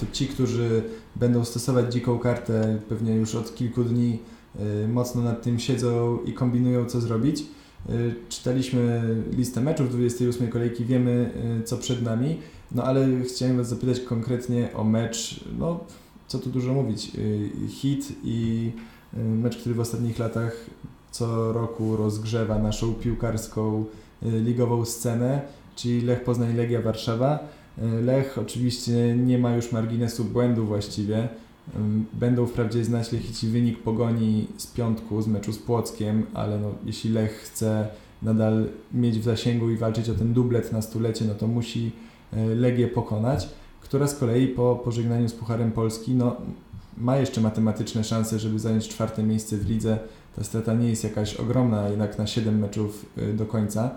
[0.00, 0.82] To ci, którzy
[1.16, 4.18] będą stosować dziką kartę, pewnie już od kilku dni
[4.84, 7.44] y, mocno nad tym siedzą i kombinują, co zrobić.
[7.90, 11.30] Y, czytaliśmy listę meczów 28 kolejki, wiemy,
[11.60, 12.38] y, co przed nami,
[12.72, 15.80] no ale chciałem Was zapytać konkretnie o mecz, no
[16.26, 17.12] co tu dużo mówić,
[17.68, 18.70] hit i
[19.14, 20.66] mecz, który w ostatnich latach
[21.10, 23.84] co roku rozgrzewa naszą piłkarską
[24.22, 25.42] ligową scenę,
[25.76, 27.38] czyli Lech Poznań Legia Warszawa.
[28.02, 31.28] Lech oczywiście nie ma już marginesu błędu właściwie.
[32.12, 37.10] Będą wprawdzie znać Lechici wynik pogoni z piątku, z meczu z Płockiem, ale no, jeśli
[37.10, 37.88] Lech chce
[38.22, 41.92] nadal mieć w zasięgu i walczyć o ten dublet na stulecie, no to musi
[42.32, 43.48] e, Legię pokonać,
[43.80, 46.36] która z kolei po pożegnaniu z Pucharem Polski no,
[46.96, 49.98] ma jeszcze matematyczne szanse, żeby zająć czwarte miejsce w lidze.
[50.36, 53.90] Ta strata nie jest jakaś ogromna, jednak na 7 meczów e, do końca.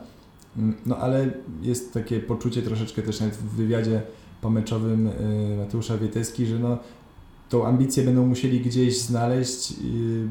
[0.58, 4.02] Mm, no ale jest takie poczucie troszeczkę też nawet w wywiadzie
[4.42, 6.78] pomeczowym y, Mateusza Wieteski, że no
[7.50, 9.74] tą ambicję będą musieli gdzieś znaleźć,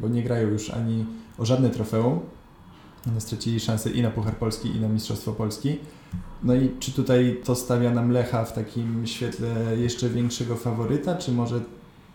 [0.01, 1.07] bo nie grają już ani
[1.39, 2.21] o żadne trofeum.
[3.19, 5.79] Stracili szansę i na Puchar Polski, i na Mistrzostwo Polski.
[6.43, 11.33] No i czy tutaj to stawia nam Lecha w takim świetle jeszcze większego faworyta, czy
[11.33, 11.61] może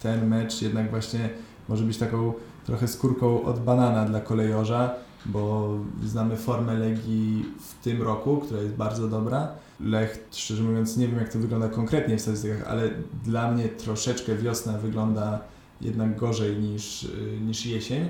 [0.01, 1.29] ten mecz jednak właśnie
[1.69, 2.33] może być taką
[2.65, 5.73] trochę skórką od banana dla kolejorza, bo
[6.05, 9.47] znamy formę Legii w tym roku, która jest bardzo dobra.
[9.79, 12.89] Lech, szczerze mówiąc, nie wiem jak to wygląda konkretnie w statystykach, ale
[13.25, 15.39] dla mnie troszeczkę wiosna wygląda
[15.81, 17.07] jednak gorzej niż,
[17.41, 18.05] niż jesień.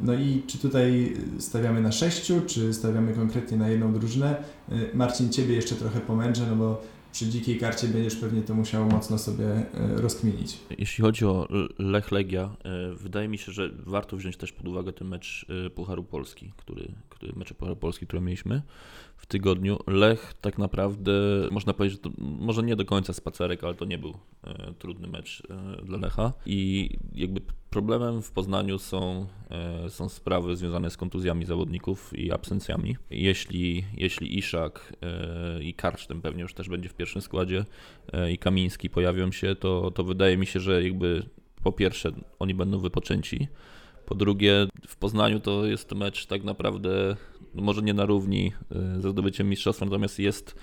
[0.00, 4.36] No i czy tutaj stawiamy na sześciu, czy stawiamy konkretnie na jedną drużynę?
[4.94, 6.82] Marcin, Ciebie jeszcze trochę pomęczę, no bo
[7.16, 10.58] przy dzikiej karcie będziesz pewnie to musiał mocno sobie e, rozkminić.
[10.78, 11.48] Jeśli chodzi o
[11.78, 15.70] Lech Legia, e, wydaje mi się, że warto wziąć też pod uwagę ten mecz e,
[15.70, 18.62] Pucharu Polski, który, który mecze Pucharu Polski, które mieliśmy
[19.16, 19.78] w tygodniu.
[19.86, 21.12] Lech tak naprawdę,
[21.50, 25.42] można powiedzieć, to może nie do końca spacerek, ale to nie był e, trudny mecz
[25.50, 26.32] e, dla Lecha.
[26.46, 32.96] I jakby problemem w Poznaniu są, e, są sprawy związane z kontuzjami zawodników i absencjami.
[33.10, 37.64] Jeśli, jeśli Iszak e, i Karcztem pewnie już też będzie w pierwszym składzie
[38.12, 41.22] e, i Kamiński pojawią się, to, to wydaje mi się, że jakby
[41.62, 43.48] po pierwsze oni będą wypoczęci,
[44.06, 47.16] po drugie, w Poznaniu to jest mecz tak naprawdę,
[47.54, 48.52] no może nie na równi
[48.96, 50.54] e, ze zdobyciem mistrzostwa, natomiast jest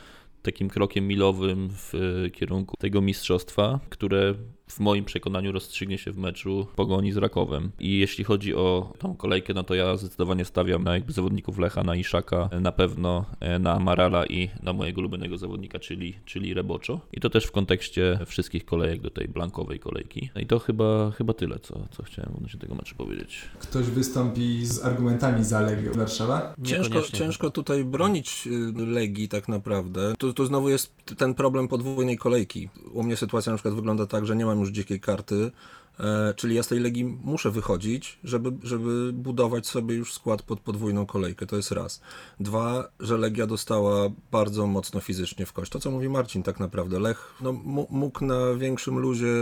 [0.41, 1.93] takim krokiem milowym w
[2.33, 4.33] kierunku tego mistrzostwa, które
[4.67, 7.71] w moim przekonaniu rozstrzygnie się w meczu Pogoni z Rakowem.
[7.79, 11.83] I jeśli chodzi o tą kolejkę, no to ja zdecydowanie stawiam na jakby zawodników Lecha,
[11.83, 16.99] na Iszaka, na pewno e, na Marala i na mojego ulubionego zawodnika, czyli, czyli Reboczo.
[17.13, 20.29] I to też w kontekście wszystkich kolejek do tej blankowej kolejki.
[20.35, 23.41] No I to chyba, chyba tyle, co, co chciałem odnośnie tego meczu powiedzieć.
[23.59, 26.53] Ktoś wystąpi z argumentami za Legią Warszawa?
[26.63, 30.13] Ciężko, ciężko tutaj bronić y, Legii tak naprawdę.
[30.17, 32.69] Tu, tu znowu jest ten problem podwójnej kolejki.
[32.93, 35.51] U mnie sytuacja na przykład wygląda tak, że nie mam już dzikiej karty,
[35.99, 40.59] e, czyli ja z tej Legii muszę wychodzić, żeby, żeby budować sobie już skład pod
[40.59, 42.01] podwójną kolejkę, to jest raz.
[42.39, 45.71] Dwa, że Legia dostała bardzo mocno fizycznie w kość.
[45.71, 46.99] To, co mówi Marcin tak naprawdę.
[46.99, 47.53] Lech no,
[47.89, 49.33] mógł na większym luzie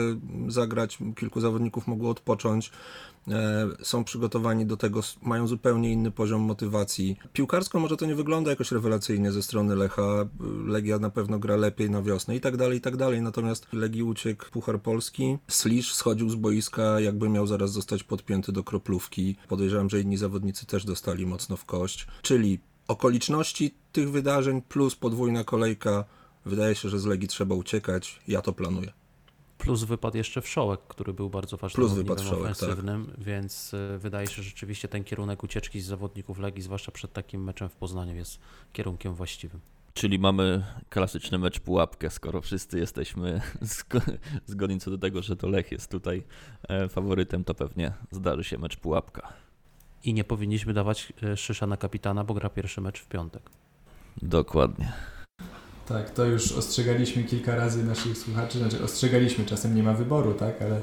[0.47, 2.71] zagrać, kilku zawodników mogło odpocząć,
[3.83, 7.17] są przygotowani do tego, mają zupełnie inny poziom motywacji.
[7.33, 10.27] Piłkarsko może to nie wygląda jakoś rewelacyjnie ze strony Lecha,
[10.65, 14.03] Legia na pewno gra lepiej na wiosnę i tak dalej, i tak dalej, natomiast Legii
[14.03, 19.35] uciekł Puchar Polski, Slisz schodził z boiska, jakby miał zaraz zostać podpięty do kroplówki.
[19.47, 25.43] Podejrzewam, że inni zawodnicy też dostali mocno w kość, czyli okoliczności tych wydarzeń plus podwójna
[25.43, 26.05] kolejka,
[26.45, 29.00] wydaje się, że z Legii trzeba uciekać, ja to planuję.
[29.61, 32.51] Plus wypadł jeszcze Wszołek, który był bardzo ważnym Plus wypadł Wszołek, tak.
[32.51, 33.23] ofensywnym, tak.
[33.23, 37.43] więc e, wydaje się, że rzeczywiście ten kierunek ucieczki z zawodników Legii, zwłaszcza przed takim
[37.43, 38.39] meczem w Poznaniu, jest
[38.73, 39.59] kierunkiem właściwym.
[39.93, 43.41] Czyli mamy klasyczny mecz pułapkę, skoro wszyscy jesteśmy
[44.45, 46.23] zgodni co do tego, że to Lech jest tutaj
[46.69, 49.33] e, faworytem, to pewnie zdarzy się mecz pułapka.
[50.03, 53.49] I nie powinniśmy dawać e, Szysza na kapitana, bo gra pierwszy mecz w piątek.
[54.21, 54.93] Dokładnie.
[55.91, 60.61] Tak, to już ostrzegaliśmy kilka razy naszych słuchaczy, znaczy ostrzegaliśmy, czasem nie ma wyboru, tak,
[60.61, 60.81] ale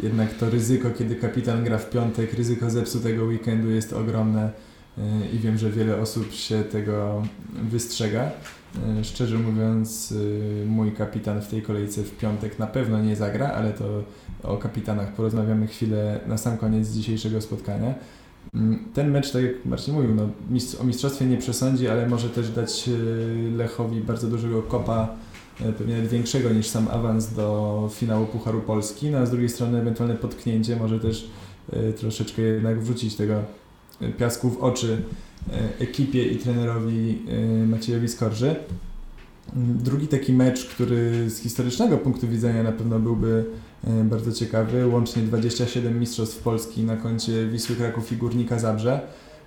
[0.00, 4.50] jednak to ryzyko, kiedy kapitan gra w piątek, ryzyko zepsutego weekendu jest ogromne
[4.98, 7.22] y, i wiem, że wiele osób się tego
[7.70, 8.30] wystrzega.
[9.00, 13.52] Y, szczerze mówiąc, y, mój kapitan w tej kolejce w piątek na pewno nie zagra,
[13.52, 14.04] ale to
[14.42, 17.94] o kapitanach porozmawiamy chwilę na sam koniec dzisiejszego spotkania.
[18.56, 20.22] Mm, ten mecz, tak jak Marcin mówił, no,
[20.80, 22.92] o mistrzostwie nie przesądzi, ale może też dać e,
[23.56, 25.08] Lechowi bardzo dużego kopa,
[25.60, 29.10] e, pewnie większego niż sam awans do finału Pucharu Polski.
[29.10, 31.30] No, a z drugiej strony ewentualne potknięcie może też
[31.72, 33.34] e, troszeczkę jednak wrzucić tego
[34.18, 35.02] piasku w oczy
[35.78, 37.22] ekipie i trenerowi
[37.66, 38.54] Maciejowi Skorży.
[39.56, 43.65] Mm, drugi taki mecz, który z historycznego punktu widzenia na pewno byłby E,
[44.04, 44.86] bardzo ciekawy.
[44.86, 49.00] Łącznie 27 mistrzostw Polski na koncie Wisły Kraków i Górnika Zabrze.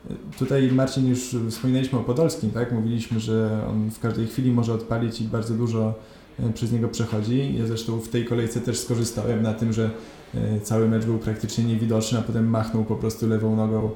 [0.09, 2.71] E, tutaj Marcin już wspominaliśmy o Podolskim, tak?
[2.71, 5.93] Mówiliśmy, że on w każdej chwili może odpalić i bardzo dużo
[6.39, 7.55] e, przez niego przechodzi.
[7.57, 9.89] Ja zresztą w tej kolejce też skorzystałem na tym, że
[10.63, 13.89] cały mecz był praktycznie niewidoczny, a potem machnął po prostu lewą nogą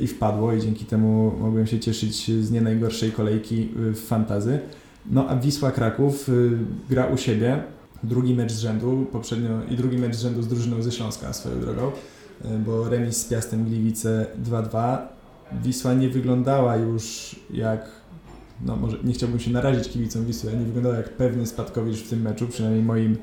[0.00, 4.58] i wpadło i dzięki temu mogłem się cieszyć z nie najgorszej kolejki w fantazy.
[5.10, 6.30] No a Wisła Kraków
[6.90, 7.62] gra u siebie,
[8.02, 11.60] drugi mecz z rzędu, poprzednio i drugi mecz z rzędu z drużyną ze Śląska swoją
[11.60, 11.92] drogą,
[12.44, 14.98] e, bo remis z Piastem Gliwice 2-2.
[15.62, 17.88] Wisła nie wyglądała już jak,
[18.66, 22.22] no może nie chciałbym się narazić kibicom Wisły, nie wyglądała jak pewny spadkowicz w tym
[22.22, 23.16] meczu, przynajmniej moim,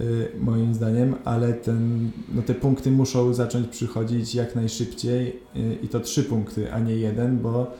[0.00, 0.04] e,
[0.40, 6.00] moim zdaniem, ale ten, no te punkty muszą zacząć przychodzić jak najszybciej e, i to
[6.00, 7.70] trzy punkty, a nie jeden, bo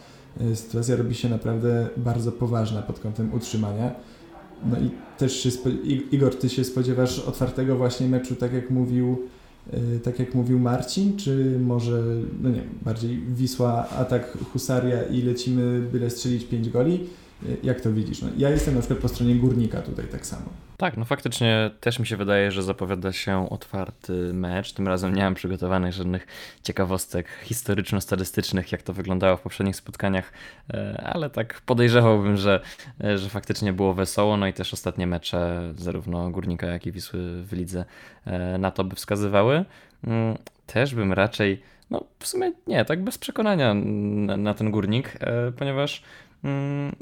[0.54, 3.94] sytuacja robi się naprawdę bardzo poważna pod kątem utrzymania.
[4.70, 5.50] No i też się
[6.12, 9.18] Igor, ty się spodziewasz otwartego właśnie meczu, tak jak mówił
[9.74, 12.02] y, tak jak mówił Marcin, czy może,
[12.42, 17.06] no nie bardziej Wisła, atak Husaria i lecimy byle strzelić 5 goli?
[17.62, 18.22] Jak to widzisz?
[18.22, 20.46] No, ja jestem na przykład po stronie górnika tutaj tak samo.
[20.78, 24.72] Tak, no faktycznie też mi się wydaje, że zapowiada się otwarty mecz.
[24.72, 26.26] Tym razem nie mam przygotowanych żadnych
[26.62, 30.32] ciekawostek historyczno-statystycznych, jak to wyglądało w poprzednich spotkaniach,
[30.70, 32.60] e, ale tak podejrzewałbym, że,
[33.04, 34.36] e, że faktycznie było wesoło.
[34.36, 37.84] No i też ostatnie mecze, zarówno Górnika, jak i Wisły w lidze,
[38.24, 39.64] e, na to by wskazywały.
[40.04, 40.36] Mm,
[40.66, 45.18] też bym raczej, no w sumie nie, tak bez przekonania na, na ten Górnik,
[45.56, 46.02] ponieważ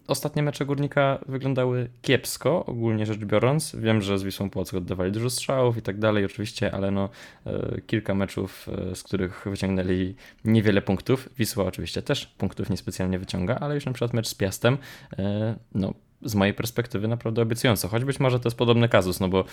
[0.07, 3.77] ostatnie mecze Górnika wyglądały kiepsko, ogólnie rzecz biorąc.
[3.77, 7.09] Wiem, że z Wisłą Płock oddawali dużo strzałów i tak dalej, oczywiście, ale no,
[7.47, 10.15] e, kilka meczów, e, z których wyciągnęli
[10.45, 11.29] niewiele punktów.
[11.39, 14.79] Wisła oczywiście też punktów niespecjalnie wyciąga, ale już na przykład mecz z Piastem,
[15.19, 17.89] e, no, z mojej perspektywy naprawdę obiecująco.
[17.89, 19.45] Choć być może to jest podobny kazus, no bo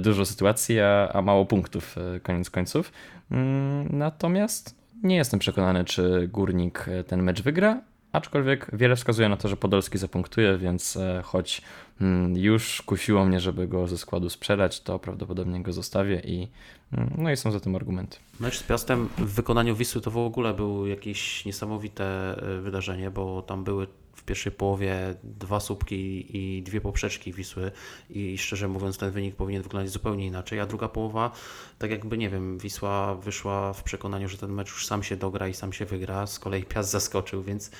[0.00, 2.92] dużo sytuacji, a, a mało punktów koniec końców.
[3.30, 7.80] Mm, natomiast nie jestem przekonany, czy Górnik ten mecz wygra,
[8.12, 11.62] Aczkolwiek wiele wskazuje na to, że Podolski zapunktuje, więc e, choć
[12.00, 16.48] mm, już kusiło mnie, żeby go ze składu sprzedać, to prawdopodobnie go zostawię i
[16.92, 18.16] mm, no i są za tym argumenty.
[18.40, 22.04] Mecz z Piastem w wykonaniu Wisły to w ogóle był jakieś niesamowite
[22.36, 27.70] e, wydarzenie, bo tam były w pierwszej połowie dwa słupki i dwie poprzeczki Wisły
[28.10, 31.30] i szczerze mówiąc ten wynik powinien wyglądać zupełnie inaczej, a druga połowa
[31.78, 35.48] tak jakby nie wiem, Wisła wyszła w przekonaniu, że ten mecz już sam się dogra
[35.48, 37.70] i sam się wygra, z kolei Piast zaskoczył, więc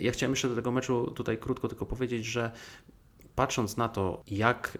[0.00, 2.50] ja chciałem jeszcze do tego meczu tutaj krótko tylko powiedzieć, że
[3.34, 4.78] patrząc na to, jak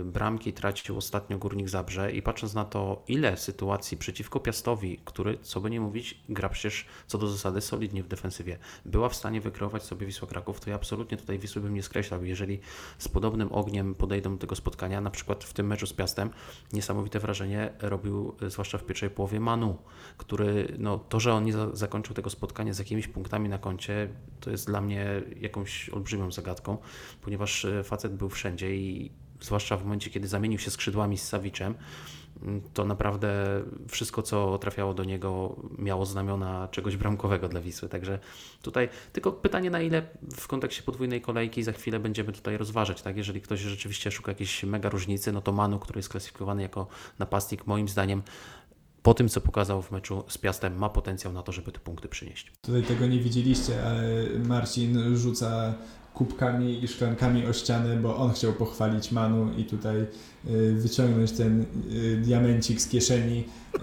[0.00, 5.38] y, bramki tracił ostatnio Górnik Zabrze i patrząc na to, ile sytuacji przeciwko Piastowi, który,
[5.38, 9.40] co by nie mówić, gra przecież co do zasady solidnie w defensywie, była w stanie
[9.40, 12.24] wykreować sobie Wisła Kraków, to ja absolutnie tutaj Wisły bym nie skreślał.
[12.24, 12.60] Jeżeli
[12.98, 16.30] z podobnym ogniem podejdą do tego spotkania, na przykład w tym meczu z Piastem,
[16.72, 19.78] niesamowite wrażenie robił, y, zwłaszcza w pierwszej połowie, Manu,
[20.16, 24.08] który, no to, że on nie za zakończył tego spotkania z jakimiś punktami na koncie,
[24.40, 26.78] to jest dla mnie jakąś olbrzymią zagadką,
[27.22, 31.74] ponieważ y, facet był wszędzie i zwłaszcza w momencie, kiedy zamienił się skrzydłami z Sawiczem,
[32.74, 37.88] to naprawdę wszystko, co trafiało do niego, miało znamiona czegoś bramkowego dla Wisły.
[37.88, 38.18] Także
[38.62, 40.02] tutaj tylko pytanie, na ile
[40.36, 43.02] w kontekście podwójnej kolejki za chwilę będziemy tutaj rozważać.
[43.02, 43.16] Tak?
[43.16, 46.86] Jeżeli ktoś rzeczywiście szuka jakiejś mega różnicy, no to Manu, który jest klasyfikowany jako
[47.18, 48.22] napastnik, moim zdaniem
[49.02, 52.08] po tym, co pokazał w meczu z Piastem, ma potencjał na to, żeby te punkty
[52.08, 52.52] przynieść.
[52.62, 54.02] Tutaj tego nie widzieliście, ale
[54.38, 55.74] Marcin rzuca
[56.14, 59.96] kubkami i szklankami o ścianę, bo on chciał pochwalić Manu i tutaj
[60.50, 63.44] y, wyciągnąć ten y, diamencik z kieszeni
[63.74, 63.78] y,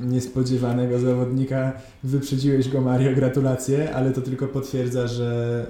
[0.00, 1.72] niespodziewanego zawodnika.
[2.04, 5.66] Wyprzedziłeś go Mario, gratulacje, ale to tylko potwierdza, że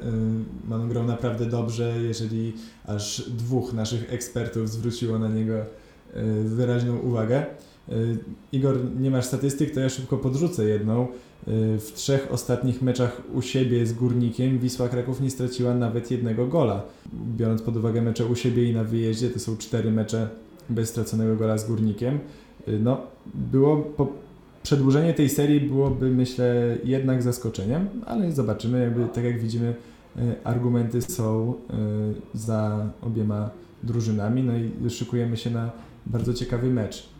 [0.68, 2.52] Manu grał naprawdę dobrze, jeżeli
[2.86, 5.54] aż dwóch naszych ekspertów zwróciło na niego
[6.44, 7.46] wyraźną uwagę.
[8.52, 11.08] Igor, nie masz statystyk, to ja szybko podrzucę jedną.
[11.48, 16.46] Y, w trzech ostatnich meczach u siebie z Górnikiem Wisła Kraków nie straciła nawet jednego
[16.46, 16.82] gola.
[17.36, 20.28] Biorąc pod uwagę mecze u siebie i na wyjeździe, to są cztery mecze
[20.70, 22.18] bez straconego gola z Górnikiem.
[22.68, 23.00] Y, no,
[23.34, 24.12] było po,
[24.62, 29.74] przedłużenie tej serii byłoby myślę jednak zaskoczeniem, ale zobaczymy, jakby tak jak widzimy
[30.16, 31.54] y, argumenty są
[32.34, 33.50] za obiema
[33.82, 35.70] drużynami, no i szykujemy się na
[36.06, 37.13] bardzo ciekawy mecz.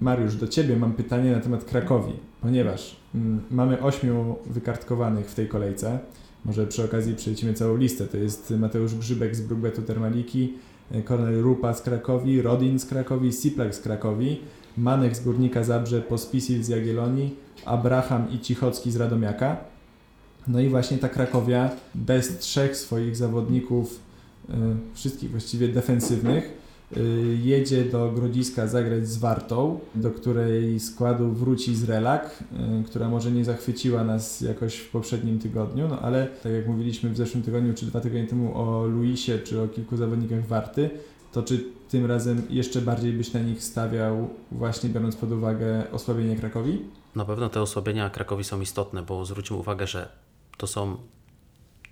[0.00, 5.48] Mariusz, do Ciebie mam pytanie na temat Krakowi, ponieważ mm, mamy ośmiu wykartkowanych w tej
[5.48, 5.98] kolejce.
[6.44, 8.06] Może przy okazji przejdźmy całą listę.
[8.06, 10.54] To jest Mateusz Grzybek z Brugbetu Termaliki,
[11.04, 14.40] Kornel Rupa z Krakowi, Rodin z Krakowi, Siplak z Krakowi,
[14.76, 19.56] Manek z Górnika Zabrze, Pospisil z Jagiellonii, Abraham i Cichocki z Radomiaka.
[20.48, 24.00] No i właśnie ta Krakowia bez trzech swoich zawodników,
[24.48, 24.52] y,
[24.94, 26.65] wszystkich właściwie defensywnych,
[27.42, 32.44] jedzie do Grodziska zagrać z Wartą, do której składu wróci z Relak,
[32.80, 37.10] y, która może nie zachwyciła nas jakoś w poprzednim tygodniu, no ale tak jak mówiliśmy
[37.10, 40.90] w zeszłym tygodniu czy dwa tygodnie temu o Luisie czy o kilku zawodnikach Warty,
[41.32, 46.36] to czy tym razem jeszcze bardziej byś na nich stawiał, właśnie biorąc pod uwagę osłabienie
[46.36, 46.82] Krakowi?
[47.14, 50.08] Na pewno te osłabienia Krakowi są istotne, bo zwróćmy uwagę, że
[50.56, 50.96] to są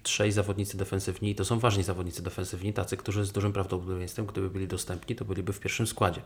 [0.05, 4.68] trzej zawodnicy defensywni to są ważni zawodnicy defensywni, tacy, którzy z dużym prawdopodobieństwem, gdyby byli
[4.68, 6.22] dostępni, to byliby w pierwszym składzie.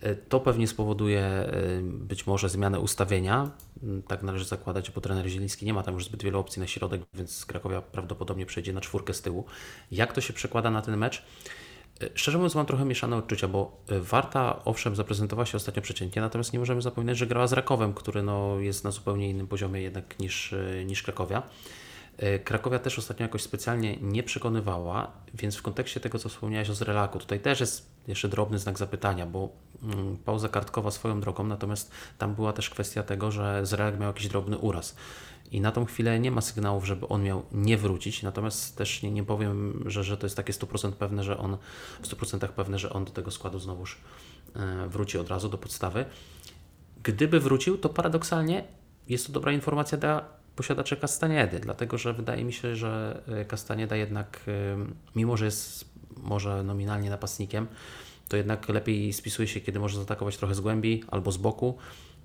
[0.00, 1.50] E, to pewnie spowoduje e,
[1.82, 3.50] być może zmianę ustawienia.
[3.82, 6.66] Mm, tak należy zakładać, bo trener Zieliński nie ma tam już zbyt wielu opcji na
[6.66, 9.44] środek, więc Krakowia prawdopodobnie przejdzie na czwórkę z tyłu.
[9.90, 11.22] Jak to się przekłada na ten mecz?
[12.00, 16.52] E, szczerze mówiąc, mam trochę mieszane odczucia, bo Warta owszem zaprezentowała się ostatnio przeciętnie, natomiast
[16.52, 20.18] nie możemy zapominać, że grała z Rakowem, który no, jest na zupełnie innym poziomie jednak
[20.18, 20.54] niż,
[20.86, 21.42] niż Krakowia.
[22.18, 26.74] E, Krakowia też ostatnio jakoś specjalnie nie przekonywała, więc w kontekście tego, co wspomniałeś o
[26.74, 29.48] Zrelaku, tutaj też jest jeszcze drobny znak zapytania, bo
[29.82, 34.28] mm, pauza kartkowa swoją drogą, natomiast tam była też kwestia tego, że Zrelak miał jakiś
[34.28, 34.96] drobny uraz.
[35.50, 39.10] I na tą chwilę nie ma sygnałów, żeby on miał nie wrócić, natomiast też nie,
[39.10, 41.56] nie powiem, że, że to jest takie 100% pewne, że on
[42.02, 44.00] w 100% pewne, że on do tego składu znowuż
[44.56, 46.04] e, wróci od razu do podstawy.
[47.02, 48.64] Gdyby wrócił, to paradoksalnie
[49.08, 50.24] jest to dobra informacja dla
[50.56, 54.76] posiadaczy Castaniedy, dlatego że wydaje mi się, że e, Castanieda jednak, e,
[55.16, 55.84] mimo że jest
[56.16, 57.66] może nominalnie napastnikiem,
[58.28, 61.78] to jednak lepiej spisuje się, kiedy może zaatakować trochę z głębi albo z boku.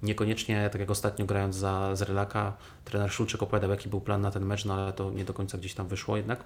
[0.04, 4.46] Niekoniecznie, tak jak ostatnio grając za Zrelaka, trener Szulczyk opowiadał, jaki był plan na ten
[4.46, 6.44] mecz, no ale to nie do końca gdzieś tam wyszło jednak.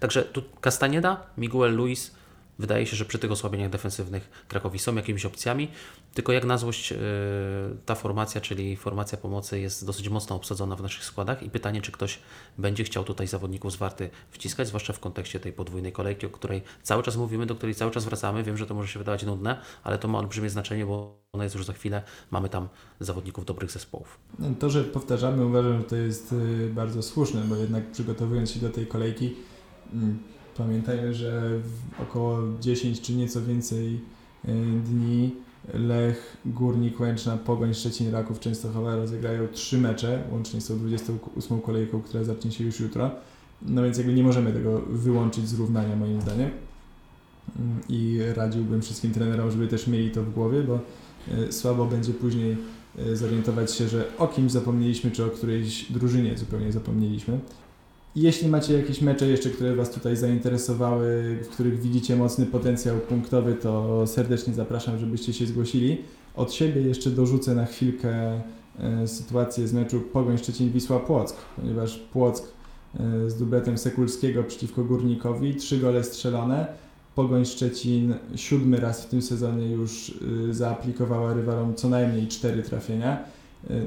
[0.00, 2.14] Także tu Castanieda, Miguel Luis,
[2.58, 5.68] wydaje się, że przy tych osłabieniach defensywnych Krakowi są jakimiś opcjami,
[6.14, 6.98] tylko jak na złość yy,
[7.86, 11.92] ta formacja, czyli formacja pomocy jest dosyć mocno obsadzona w naszych składach i pytanie, czy
[11.92, 12.18] ktoś
[12.58, 16.62] będzie chciał tutaj zawodników z Warty wciskać, zwłaszcza w kontekście tej podwójnej kolejki, o której
[16.82, 18.42] cały czas mówimy, do której cały czas wracamy.
[18.42, 21.56] Wiem, że to może się wydawać nudne, ale to ma olbrzymie znaczenie, bo ona jest
[21.56, 22.02] już za chwilę.
[22.30, 22.68] Mamy tam
[23.00, 24.18] zawodników dobrych zespołów.
[24.38, 28.60] No, To, że powtarzamy, uważam, że to jest y, bardzo słuszne, bo jednak przygotowując się
[28.60, 29.36] do tej kolejki,
[29.92, 30.18] mm,
[30.56, 34.00] pamiętajmy, że w około 10 czy nieco więcej
[34.44, 34.52] y,
[34.84, 35.30] dni
[35.74, 42.02] Lech, Górnik, Łęczna, Pogoń, Szczecin, Raków, Częstochowa rozegrają trzy mecze, łącznie z tą 28 kolejką,
[42.02, 43.10] która zacznie się już jutro.
[43.62, 46.50] No więc jakby nie możemy tego wyłączyć z równania moim zdaniem.
[47.58, 50.80] Mm, I radziłbym wszystkim trenerom, żeby też mieli to w głowie, bo
[51.48, 52.56] y, słabo będzie później
[52.98, 57.38] y, zorientować się, że o kimś zapomnieliśmy, czy o którejś drużynie zupełnie zapomnieliśmy.
[58.16, 63.54] Jeśli macie jakieś mecze jeszcze, które Was tutaj zainteresowały, w których widzicie mocny potencjał punktowy,
[63.54, 65.98] to serdecznie zapraszam, żebyście się zgłosili.
[66.36, 68.40] Od siebie jeszcze dorzucę na chwilkę
[68.78, 72.52] e, sytuację z meczu Pogoń Szczecin-Wisła Płock, ponieważ Płock
[73.00, 76.66] e, z dubletem Sekulskiego przeciwko Górnikowi, trzy gole strzelone.
[77.14, 80.08] Pogoń Szczecin siódmy raz w tym sezonie już
[80.48, 83.24] y, zaaplikowała rywalom co najmniej cztery trafienia.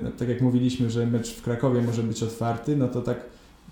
[0.04, 3.26] No, tak jak mówiliśmy, że mecz w Krakowie może być otwarty, no to tak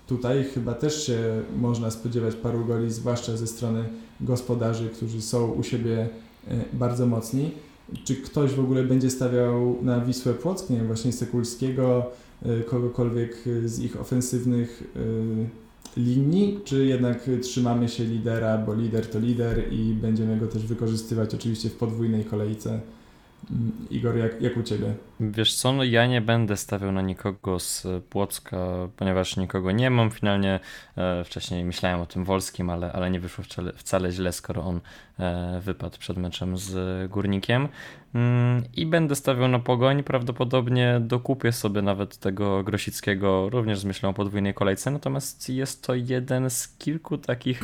[0.06, 3.84] tutaj chyba też się można spodziewać paru goli, zwłaszcza ze strony
[4.20, 6.08] gospodarzy, którzy są u siebie
[6.48, 7.50] y, bardzo mocni.
[8.04, 12.10] Czy ktoś w ogóle będzie stawiał na Wisłę Płock, nie wiem, właśnie Sekulskiego,
[12.46, 19.18] y, kogokolwiek z ich ofensywnych y, linii, czy jednak trzymamy się lidera, bo lider to
[19.18, 22.80] lider i będziemy go też wykorzystywać oczywiście w podwójnej kolejce.
[23.90, 24.94] Igor, jak, jak u Ciebie?
[25.20, 28.58] Wiesz co, no ja nie będę stawiał na nikogo z Płocka,
[28.96, 30.10] ponieważ nikogo nie mam.
[30.10, 30.60] Finalnie
[30.96, 34.80] e, wcześniej myślałem o tym Wolskim, ale, ale nie wyszło wcale, wcale źle, skoro on
[35.18, 37.68] e, wypadł przed meczem z Górnikiem.
[38.14, 40.02] Mm, I będę stawiał na Pogoń.
[40.02, 44.90] Prawdopodobnie dokupię sobie nawet tego Grosickiego, również z myślą o podwójnej kolejce.
[44.90, 47.60] Natomiast jest to jeden z kilku takich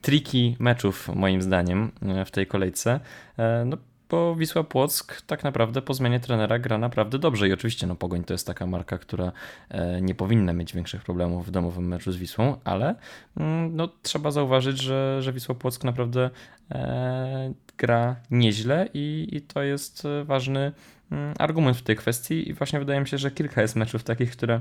[0.00, 1.92] tricky meczów, moim zdaniem,
[2.26, 3.00] w tej kolejce.
[3.38, 3.76] E, no,
[4.10, 8.24] bo Wisła Płock tak naprawdę po zmianie trenera gra naprawdę dobrze i oczywiście no Pogoń
[8.24, 9.32] to jest taka marka, która
[9.68, 12.94] e, nie powinna mieć większych problemów w domowym meczu z Wisłą, ale
[13.36, 16.30] mm, no, trzeba zauważyć, że, że Wisła Płock naprawdę
[16.70, 20.72] e, gra nieźle i, i to jest ważny
[21.10, 24.30] mm, argument w tej kwestii i właśnie wydaje mi się, że kilka jest meczów takich,
[24.30, 24.60] które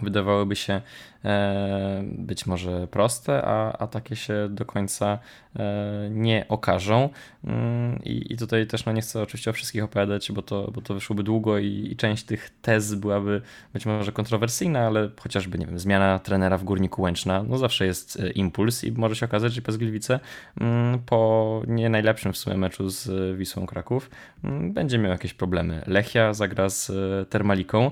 [0.00, 0.80] wydawałyby się
[1.24, 5.18] e, być może proste, a, a takie się do końca
[5.56, 7.08] e, nie okażą.
[7.44, 10.80] Mm, I, I tutaj też no, nie chcę oczywiście o wszystkich opowiadać, bo to, bo
[10.80, 15.66] to wyszłoby długo i, i część tych tez byłaby być może kontrowersyjna, ale chociażby, nie
[15.66, 19.52] wiem, zmiana trenera w Górniku Łęczna, no zawsze jest e, impuls i może się okazać,
[19.52, 20.20] że Gliwice
[20.60, 24.10] mm, po nie najlepszym w sumie meczu z Wisłą Kraków
[24.44, 25.82] mm, będzie miał jakieś problemy.
[25.86, 26.90] Lechia zagra z
[27.30, 27.90] Termaliką.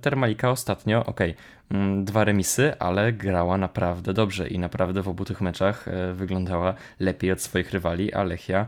[0.00, 1.36] Termalika ostatnio, ok, okay,
[2.04, 7.32] dwa remisy, ale grała naprawdę dobrze i naprawdę w obu tych meczach e, wyglądała lepiej
[7.32, 8.66] od swoich rywali, a Lechia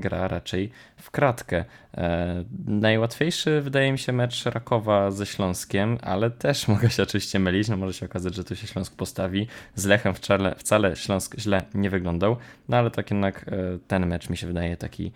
[0.00, 1.64] gra raczej w kratkę.
[1.96, 7.68] E, najłatwiejszy wydaje mi się mecz Rakowa ze Śląskiem, ale też mogę się oczywiście mylić,
[7.68, 9.46] no może się okazać, że tu się Śląsk postawi.
[9.74, 12.36] Z Lechem wcale, wcale Śląsk źle nie wyglądał,
[12.68, 15.12] no ale tak jednak e, ten mecz mi się wydaje taki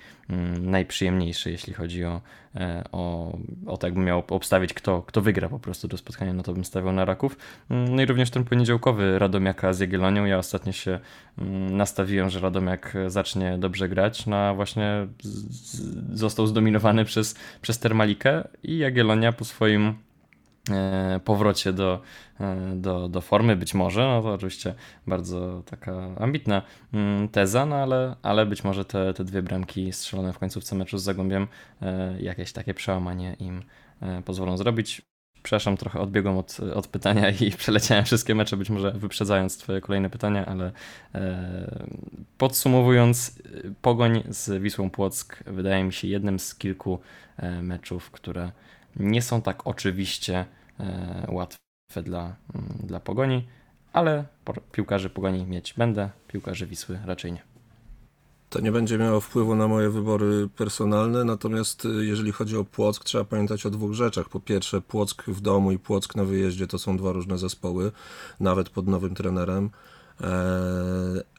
[0.61, 2.21] najprzyjemniejszy, jeśli chodzi o,
[2.93, 3.33] o,
[3.67, 6.65] o to, jakbym miał obstawić, kto, kto wygra po prostu do spotkania, no to bym
[6.65, 7.37] stawiał na Raków.
[7.71, 10.25] No i również ten poniedziałkowy Radomiaka z Jagiellonią.
[10.25, 11.01] Ja ostatnio się
[11.71, 15.07] nastawiłem, że Radomiak zacznie dobrze grać, no a właśnie
[16.13, 19.95] został zdominowany przez, przez Termalikę i Jagiellonia po swoim
[20.71, 22.01] e, powrocie do,
[22.41, 24.75] e, do, do formy, być może, no to oczywiście
[25.07, 26.63] bardzo taka ambitna
[26.93, 30.99] mm, teza, no ale, ale być może te, te dwie bramki strzelone w końcówce meczu
[30.99, 31.47] z Zagłębiem
[31.83, 33.63] e, jakieś takie przełamanie im
[34.25, 35.14] pozwolą zrobić.
[35.45, 40.11] Przepraszam, trochę odbiegłem od, od pytania i przeleciałem wszystkie mecze, być może wyprzedzając Twoje kolejne
[40.11, 40.73] pytania, ale
[41.15, 41.87] e,
[42.39, 43.43] podsumowując,
[43.83, 46.99] pogoń z Wisłą Płock wydaje mi się jednym z kilku
[47.37, 48.53] e, meczów, które
[48.97, 50.45] nie są tak oczywiście
[50.81, 51.59] e, łatwe
[52.03, 53.49] dla, mm, dla pogoni,
[53.93, 54.25] ale
[54.73, 57.54] piłkarzy pogoni mieć będę, piłkarzy Wisły raczej nie.
[58.55, 63.05] To nie będzie miało wpływu na moje wybory personalne, natomiast y, jeżeli chodzi o Płock,
[63.05, 64.29] trzeba pamiętać o dwóch rzeczach.
[64.29, 67.93] Po pierwsze, Płock w domu i Płock na wyjeździe to są dwa różne zespoły,
[68.41, 69.71] nawet pod nowym trenerem.
[70.21, 70.31] E,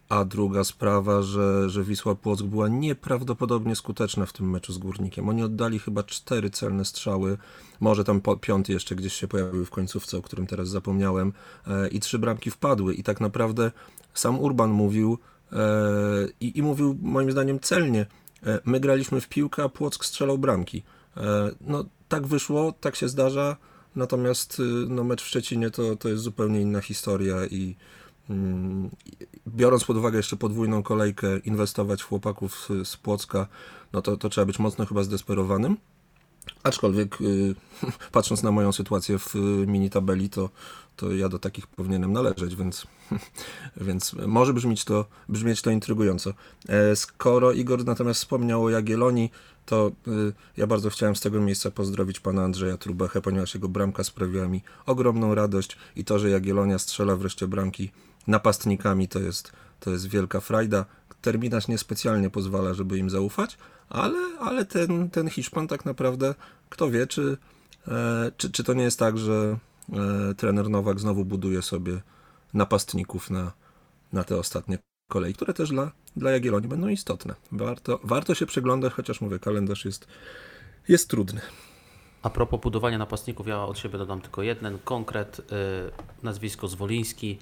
[0.10, 5.30] a druga sprawa, że, że Wisła Płock była nieprawdopodobnie skuteczna w tym meczu z Górnikiem.
[5.30, 7.38] Oni oddali chyba cztery celne strzały,
[7.80, 11.34] może tam piąty jeszcze gdzieś się pojawił w końcówce, o którym teraz zapomniałem,
[11.68, 12.94] e, i trzy bramki wpadły.
[12.94, 13.72] I tak naprawdę
[14.14, 15.18] sam Urban mówił,
[16.40, 18.06] i, i mówił moim zdaniem celnie,
[18.46, 20.84] e, my graliśmy w piłkę, a Płock strzelał bramki.
[21.62, 23.58] No tak wyszło, tak się zdarza,
[23.96, 27.76] natomiast no, mecz w Szczecinie to, to jest zupełnie inna historia i
[28.30, 28.90] Mm,
[29.48, 33.48] biorąc pod uwagę jeszcze podwójną kolejkę, inwestować w chłopaków z Płocka,
[33.94, 35.78] no to, to trzeba być mocno chyba zdesperowanym.
[36.64, 37.56] Aczkolwiek y,
[38.12, 39.36] patrząc na moją sytuację w
[39.68, 40.50] mini tabeli, to,
[40.96, 42.88] to ja do takich powinienem należeć, więc,
[43.88, 46.34] więc może brzmieć to, brzmieć to intrygująco.
[46.70, 49.32] E, skoro Igor natomiast wspomniał o Jagiellonii,
[49.66, 54.04] to y, ja bardzo chciałem z tego miejsca pozdrowić pana Andrzeja Trubechę, ponieważ jego bramka
[54.04, 57.92] sprawiła mi ogromną radość i to, że Jagiellonia strzela wreszcie bramki
[58.28, 60.86] napastnikami to jest, to jest wielka frajda.
[61.22, 63.58] Terminarz niespecjalnie pozwala, żeby im zaufać,
[63.90, 66.36] ale, ale ten, ten Hiszpan tak naprawdę,
[66.70, 67.38] kto wie, czy,
[67.88, 69.58] e, czy, czy to nie jest tak, że e,
[70.38, 72.02] trener Nowak znowu buduje sobie
[72.54, 73.52] napastników na,
[74.14, 74.78] na te ostatnie
[75.08, 77.36] kolei, które też dla, dla Jagiellonii będą istotne.
[77.52, 80.08] Warto, warto się przeglądać, chociaż mówię, kalendarz jest,
[80.88, 81.42] jest trudny.
[82.24, 85.92] A propos budowania napastników, ja od siebie dodam tylko jeden konkret, yy,
[86.24, 87.38] nazwisko Zwoliński.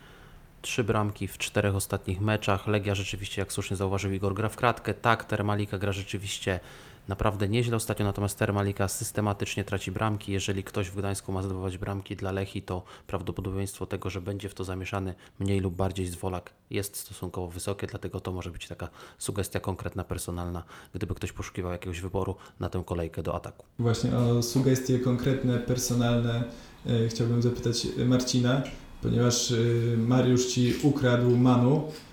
[0.61, 2.67] Trzy bramki w czterech ostatnich meczach.
[2.67, 4.93] Legia rzeczywiście, jak słusznie zauważył Igor, gra w kratkę.
[4.93, 6.59] Tak, Termalika gra rzeczywiście
[7.07, 10.31] naprawdę nieźle ostatnio, natomiast Termalika systematycznie traci bramki.
[10.31, 14.53] Jeżeli ktoś w Gdańsku ma zdobywać bramki dla Lechi, to prawdopodobieństwo tego, że będzie w
[14.53, 19.59] to zamieszany mniej lub bardziej Zwolak jest stosunkowo wysokie, dlatego to może być taka sugestia
[19.59, 23.65] konkretna, personalna, gdyby ktoś poszukiwał jakiegoś wyboru na tę kolejkę do ataku.
[23.79, 26.43] Właśnie o sugestie konkretne, personalne
[26.85, 28.61] e, chciałbym zapytać Marcina
[29.03, 32.12] ponieważ y, Mariusz Ci ukradł Manu, e,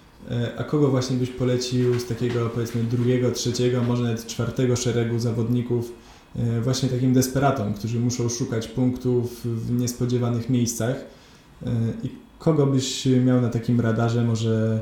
[0.58, 5.92] a kogo właśnie byś polecił z takiego powiedzmy drugiego, trzeciego, może nawet czwartego szeregu zawodników
[6.36, 11.70] e, właśnie takim desperatom, którzy muszą szukać punktów w niespodziewanych miejscach e,
[12.02, 14.80] i kogo byś miał na takim radarze, może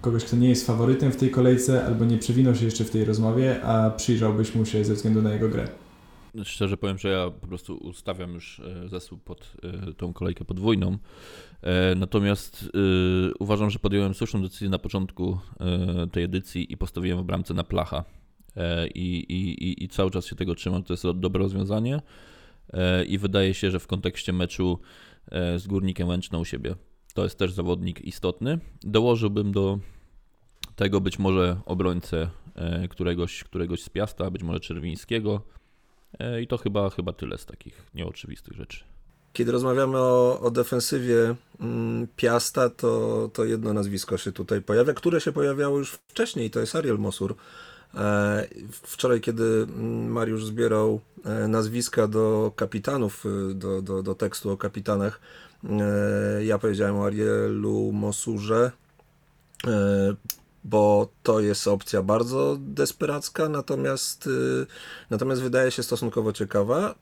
[0.00, 3.04] kogoś, kto nie jest faworytem w tej kolejce albo nie przewinął się jeszcze w tej
[3.04, 5.68] rozmowie, a przyjrzałbyś mu się ze względu na jego grę?
[6.42, 10.98] Szczerze powiem, że ja po prostu ustawiam już e, zespół pod e, tą kolejkę podwójną.
[11.62, 12.70] E, natomiast
[13.38, 15.38] uważam, że podjąłem słuszną decyzję na początku
[16.12, 18.04] tej edycji i postawiłem w bramce na placha.
[18.94, 20.82] I, i, i cały czas się tego trzymam.
[20.82, 22.00] To jest dobre rozwiązanie.
[23.06, 24.78] I wydaje się, że w kontekście meczu
[25.56, 26.74] z Górnikiem Łęczną u siebie
[27.14, 28.58] to jest też zawodnik istotny.
[28.82, 29.78] Dołożyłbym do
[30.76, 32.30] tego być może obrońcę
[32.90, 35.42] któregoś, któregoś z Piasta, być może Czerwińskiego
[36.42, 38.84] I to chyba, chyba tyle z takich nieoczywistych rzeczy.
[39.32, 45.20] Kiedy rozmawiamy o, o defensywie mm, Piasta, to, to jedno nazwisko się tutaj pojawia, które
[45.20, 47.34] się pojawiało już wcześniej, to jest Ariel Mosur.
[47.94, 48.46] E,
[48.82, 55.20] wczoraj, kiedy mm, Mariusz zbierał e, nazwiska do kapitanów, do, do, do tekstu o kapitanach,
[56.42, 58.72] ja powiedziałem o Arielu Mosurze
[60.64, 64.66] bo to jest opcja bardzo desperacka, natomiast, y,
[65.10, 66.94] natomiast wydaje się stosunkowo ciekawa.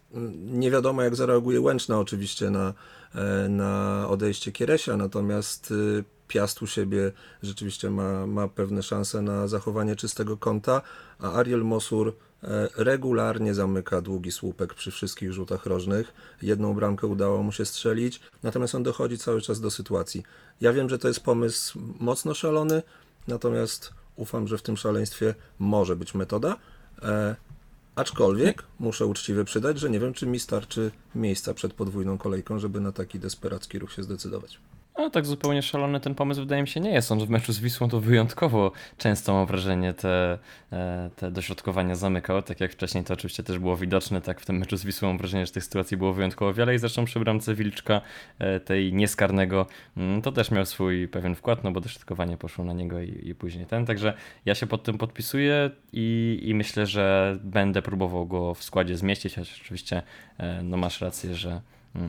[0.44, 2.74] Nie wiadomo, jak zareaguje Łęczna oczywiście na,
[3.14, 9.48] e, na odejście Kieresia, natomiast y, Piast u siebie rzeczywiście ma, ma pewne szanse na
[9.48, 10.82] zachowanie czystego konta,
[11.18, 12.08] a Ariel Mosur
[12.42, 16.12] e, regularnie zamyka długi słupek przy wszystkich rzutach rożnych.
[16.42, 20.22] Jedną bramkę udało mu się strzelić, natomiast on dochodzi cały czas do sytuacji.
[20.60, 22.82] Ja wiem, że to jest pomysł mocno szalony,
[23.28, 26.56] Natomiast ufam, że w tym szaleństwie może być metoda.
[27.02, 27.36] E,
[27.94, 32.80] aczkolwiek muszę uczciwie przydać, że nie wiem, czy mi starczy miejsca przed podwójną kolejką, żeby
[32.80, 34.58] na taki desperacki ruch się zdecydować.
[34.98, 37.12] No tak zupełnie szalony ten pomysł wydaje mi się nie jest.
[37.12, 40.38] On w meczu z Wisłą to wyjątkowo często mam wrażenie te,
[40.72, 42.42] e, te dośrodkowania zamykał.
[42.42, 45.18] Tak jak wcześniej to oczywiście też było widoczne, tak w tym meczu z Wisłą mam
[45.18, 48.00] wrażenie, że tych sytuacji było wyjątkowo wiele i zresztą przy bramce Wilczka
[48.38, 49.66] e, tej nieskarnego
[49.96, 53.34] mm, to też miał swój pewien wkład, no bo dośrodkowanie poszło na niego i, i
[53.34, 53.86] później ten.
[53.86, 54.14] Także
[54.44, 59.34] ja się pod tym podpisuję i, i myślę, że będę próbował go w składzie zmieścić,
[59.34, 60.02] choć oczywiście
[60.38, 61.60] e, no masz rację, że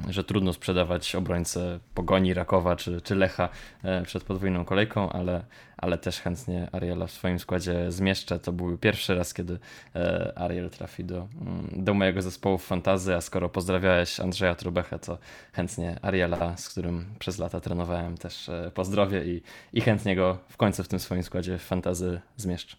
[0.09, 3.49] że trudno sprzedawać obrońcę Pogoni, Rakowa czy, czy Lecha
[3.84, 5.45] e, przed podwójną kolejką, ale,
[5.77, 8.39] ale też chętnie Ariela w swoim składzie zmieszczę.
[8.39, 9.59] To był pierwszy raz, kiedy
[9.95, 14.99] e, Ariel trafi do, mm, do mojego zespołu w fantazy, a skoro pozdrawiałeś Andrzeja Trubechę,
[14.99, 15.17] to
[15.53, 19.41] chętnie Ariela, z którym przez lata trenowałem, też e, pozdrowię i,
[19.73, 22.77] i chętnie go w końcu w tym swoim składzie w fantazy zmieszczę.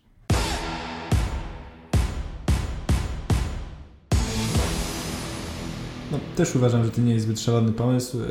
[6.14, 8.18] No, też uważam, że to nie jest zbyt szalony pomysł.
[8.18, 8.24] Yy,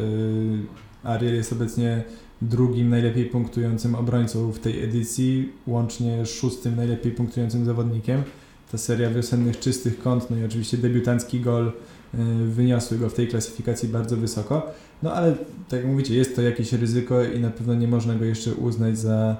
[1.03, 2.03] Ariel jest obecnie
[2.41, 8.23] drugim najlepiej punktującym obrońcą w tej edycji, łącznie szóstym najlepiej punktującym zawodnikiem.
[8.71, 11.71] Ta seria wiosennych czystych kąt, no i oczywiście debiutancki gol
[12.13, 14.71] yy, wyniosły go w tej klasyfikacji bardzo wysoko.
[15.03, 15.35] No ale
[15.69, 18.97] tak jak mówicie, jest to jakieś ryzyko i na pewno nie można go jeszcze uznać
[18.97, 19.37] za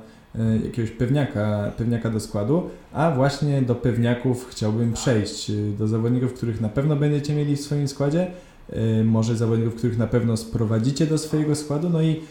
[0.63, 6.69] jakiegoś pewniaka, pewniaka do składu, a właśnie do pewniaków chciałbym przejść, do zawodników, których na
[6.69, 8.27] pewno będziecie mieli w swoim składzie,
[9.03, 12.21] może zawodników, których na pewno sprowadzicie do swojego składu, no i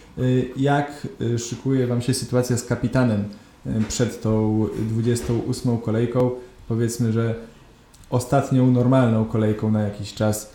[0.57, 1.07] jak
[1.39, 3.25] szykuje Wam się sytuacja z kapitanem
[3.89, 6.31] przed tą 28 kolejką,
[6.69, 7.35] powiedzmy, że
[8.11, 10.53] ostatnią normalną kolejką na jakiś czas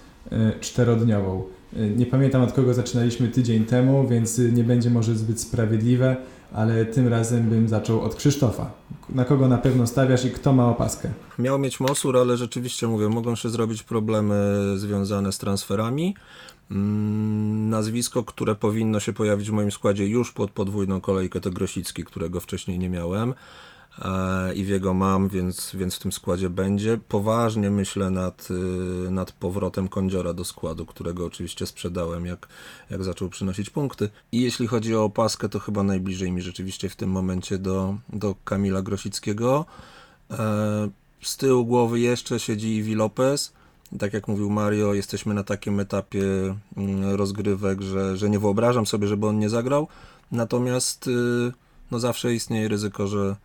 [0.60, 1.44] czterodniową.
[1.74, 6.18] Nie pamiętam od kogo zaczynaliśmy tydzień temu, więc nie będzie może zbyt sprawiedliwe,
[6.54, 8.72] ale tym razem bym zaczął od Krzysztofa.
[9.10, 11.10] Na kogo na pewno stawiasz i kto ma opaskę?
[11.40, 16.16] Miał mieć Mosur, ale rzeczywiście mówię, mogą się zrobić problemy związane z transferami.
[16.72, 22.04] Mm, nazwisko, które powinno się pojawić w moim składzie już pod podwójną kolejkę, to Grosicki,
[22.04, 23.34] którego wcześniej nie miałem
[24.56, 27.00] i w jego mam, więc, więc w tym składzie będzie.
[27.08, 28.48] Poważnie myślę nad,
[29.08, 32.48] y, nad powrotem Kądziora do składu, którego oczywiście sprzedałem, jak,
[32.90, 34.10] jak zaczął przynosić punkty.
[34.32, 38.36] I jeśli chodzi o opaskę, to chyba najbliżej mi rzeczywiście w tym momencie do, do
[38.44, 39.66] Kamila Grosickiego.
[40.32, 40.90] E,
[41.22, 43.54] z tyłu głowy jeszcze siedzi Iwi Lopez.
[44.00, 46.24] Tak jak mówił Mario, jesteśmy na takim etapie
[46.78, 49.88] mm, rozgrywek, że, że nie wyobrażam sobie, żeby on nie zagrał.
[50.32, 51.52] Natomiast y,
[51.92, 53.36] no zawsze istnieje ryzyko, że,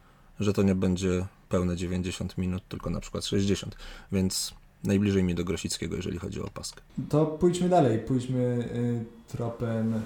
[0.41, 3.77] że to nie będzie pełne 90 minut, tylko na przykład 60,
[4.13, 4.55] więc
[4.85, 6.83] najbliżej mi do Grosickiego, jeżeli chodzi o opaskę.
[7.09, 9.05] To pójdźmy dalej, pójdźmy y,
[9.37, 10.01] tropem y,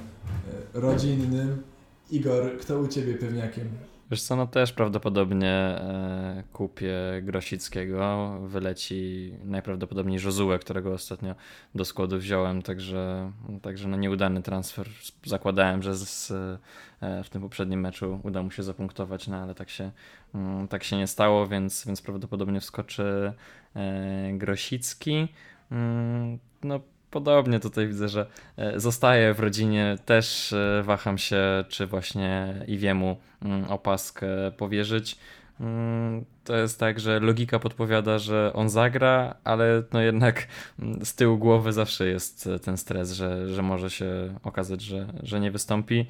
[0.74, 1.62] rodzinnym.
[2.10, 3.68] Igor, kto u Ciebie pewniakiem?
[4.10, 11.34] Wiesz co, no też prawdopodobnie e, kupię Grosickiego, wyleci najprawdopodobniej Jozuę, którego ostatnio
[11.74, 13.32] do składu wziąłem, także,
[13.62, 14.88] także no nieudany transfer.
[15.24, 16.30] Zakładałem, że z,
[17.00, 19.90] e, w tym poprzednim meczu uda mu się zapunktować, no ale tak się,
[20.34, 23.32] mm, tak się nie stało, więc, więc prawdopodobnie wskoczy
[23.76, 25.28] e, Grosicki.
[25.70, 26.80] Mm, no
[27.10, 28.26] podobnie tutaj widzę, że
[28.56, 29.98] e, zostaje w rodzinie.
[30.04, 34.26] Też e, waham się, czy właśnie Iwiemu mm, opaskę
[34.56, 35.18] powierzyć.
[35.60, 40.46] Mm, to jest tak, że logika podpowiada, że on zagra, ale no jednak
[40.78, 45.06] mm, z tyłu głowy zawsze jest e, ten stres, że, że może się okazać, że,
[45.22, 46.06] że nie wystąpi.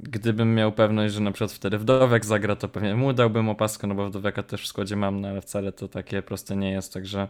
[0.00, 3.94] Gdybym miał pewność, że na przykład wtedy Wdowek zagra, to pewnie mu dałbym opaskę, no
[3.94, 7.28] bo Wdoweka też w składzie mam, no ale wcale to takie proste nie jest, także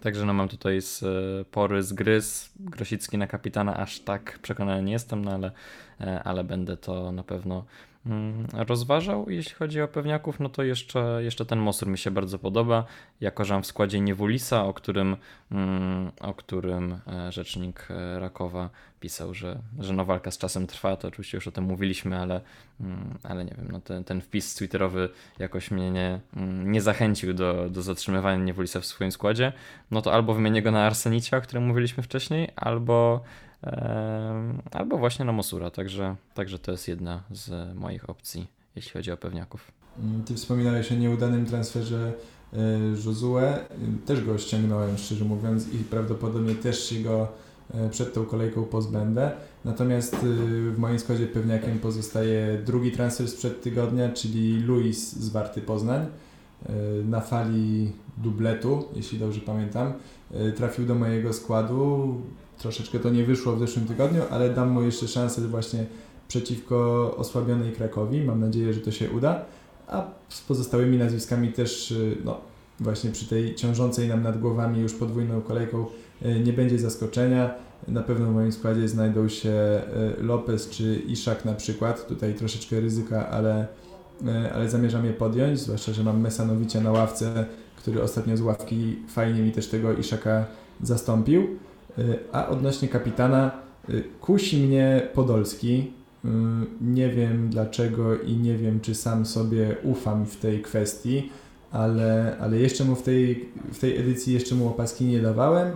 [0.00, 2.52] Także no mam tutaj spory zgryz.
[2.60, 5.52] Grosicki na kapitana aż tak przekonany nie jestem, no ale,
[6.00, 7.64] e, ale będę to na pewno
[8.06, 9.30] Mm, rozważał.
[9.30, 12.84] Jeśli chodzi o pewniaków, no to jeszcze, jeszcze ten Mosur mi się bardzo podoba.
[13.20, 15.16] Jako, że mam w składzie Niewulisa, o którym,
[15.52, 18.70] mm, o którym e, rzecznik e, Rakowa
[19.00, 22.40] pisał, że, że no walka z czasem trwa, to oczywiście już o tym mówiliśmy, ale,
[22.80, 26.20] mm, ale nie wiem, no ten, ten wpis twitterowy jakoś mnie nie,
[26.64, 29.52] nie zachęcił do, do zatrzymywania Niewulisa w swoim składzie.
[29.90, 33.24] No to albo wymienię go na Arsenicia, o którym mówiliśmy wcześniej, albo
[34.72, 38.46] albo właśnie na Mosura, także, także to jest jedna z moich opcji,
[38.76, 39.72] jeśli chodzi o pewniaków.
[39.98, 42.12] Mm, ty wspominałeś o nieudanym transferze
[42.52, 42.56] e,
[43.06, 43.38] Josue,
[44.06, 47.26] też go ściągnąłem szczerze mówiąc i prawdopodobnie też się go e,
[47.90, 49.30] przed tą kolejką pozbędę.
[49.64, 50.18] Natomiast e,
[50.70, 56.06] w moim składzie pewniakiem pozostaje drugi transfer sprzed tygodnia, czyli Luis z Warty Poznań.
[57.04, 59.92] Na fali dubletu, jeśli dobrze pamiętam,
[60.56, 62.14] trafił do mojego składu
[62.60, 65.86] troszeczkę to nie wyszło w zeszłym tygodniu, ale dam mu jeszcze szansę właśnie
[66.28, 66.76] przeciwko
[67.16, 68.20] osłabionej Krakowi.
[68.20, 69.44] Mam nadzieję, że to się uda.
[69.88, 72.40] A z pozostałymi nazwiskami też, y, no
[72.80, 75.86] właśnie przy tej ciążącej nam nad głowami już podwójną kolejką y,
[76.44, 77.54] nie będzie zaskoczenia.
[77.88, 79.82] Na pewno w moim składzie znajdą się
[80.18, 82.06] y, Lopez czy Iszak na przykład.
[82.08, 83.66] Tutaj troszeczkę ryzyka, ale,
[84.54, 87.46] ale zamierzam je podjąć, zwłaszcza, że mam Mesanowicia na ławce,
[87.76, 90.46] który ostatnio z ławki fajnie mi też tego Iszaka
[90.82, 91.46] zastąpił.
[92.32, 93.50] A odnośnie kapitana,
[94.20, 95.92] kusi mnie Podolski.
[96.80, 101.30] Nie wiem dlaczego i nie wiem, czy sam sobie ufam w tej kwestii,
[101.72, 105.70] ale, ale jeszcze mu w tej, w tej edycji jeszcze mu opaski nie dawałem.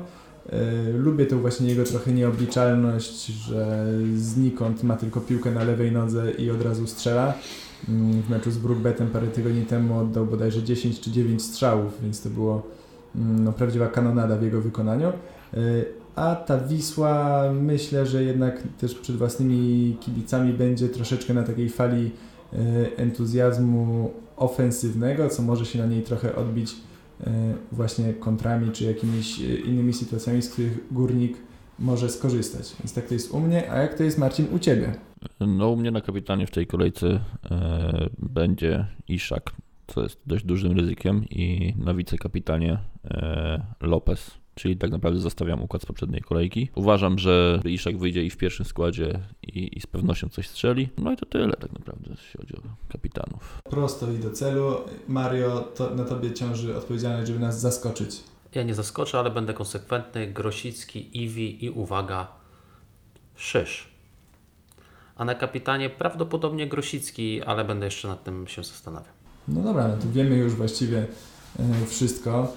[0.49, 3.87] E, Lubię tą właśnie jego trochę nieobliczalność, że
[4.17, 7.35] znikąd ma tylko piłkę na lewej nodze i od razu strzela.
[7.89, 12.23] Mm, W meczu z Brookbetem parę tygodni temu oddał bodajże 10 czy 9 strzałów, więc
[12.23, 12.63] to było
[13.17, 15.09] mm, no, prawdziwa kanonada w jego wykonaniu.
[15.09, 15.15] E,
[16.17, 22.11] A ta Wisła myślę, że jednak też przed własnymi kibicami będzie troszeczkę na takiej fali
[22.53, 22.57] e,
[22.97, 26.77] entuzjazmu ofensywnego, co może się na niej trochę odbić
[27.73, 31.37] właśnie kontrami czy jakimiś e, innymi sytuacjami, z których górnik
[31.79, 32.77] może skorzystać.
[32.79, 34.95] Więc tak to jest u mnie, a jak to jest Marcin u Ciebie?
[35.41, 37.07] No u mnie na kapitanie w tej kolejce
[37.51, 39.53] e, będzie Iszak,
[39.87, 45.83] co jest dość dużym ryzykiem i na wicekapitanie e, Lopez, czyli tak naprawdę zostawiam układ
[45.83, 46.69] z poprzedniej kolejki.
[46.75, 50.89] Uważam, że Iszak wyjdzie i w pierwszym składzie i, i z pewnością coś strzeli.
[50.99, 53.63] No i to tyle tak naprawdę, jeśli chodzi o kapitanów.
[53.71, 54.77] Prosto i do celu.
[55.09, 58.21] Mario, to na Tobie ciąży odpowiedzialność, żeby nas zaskoczyć.
[58.55, 60.27] Ja nie zaskoczę, ale będę konsekwentny.
[60.27, 62.29] Grosicki, Iwi i uwaga,
[63.37, 63.89] Szysz.
[65.17, 69.13] A na kapitanie prawdopodobnie Grosicki, ale będę jeszcze nad tym się zastanawiał.
[69.49, 71.07] No dobra, no to wiemy już właściwie
[71.59, 72.53] e, wszystko.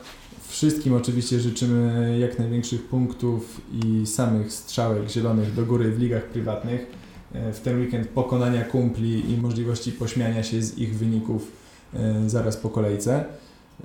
[0.48, 6.86] Wszystkim oczywiście życzymy jak największych punktów i samych strzałek zielonych do góry w ligach prywatnych.
[7.34, 11.52] E, W ten weekend pokonania kumpli i możliwości pośmiania się z ich wyników
[11.94, 13.26] e, zaraz po kolejce.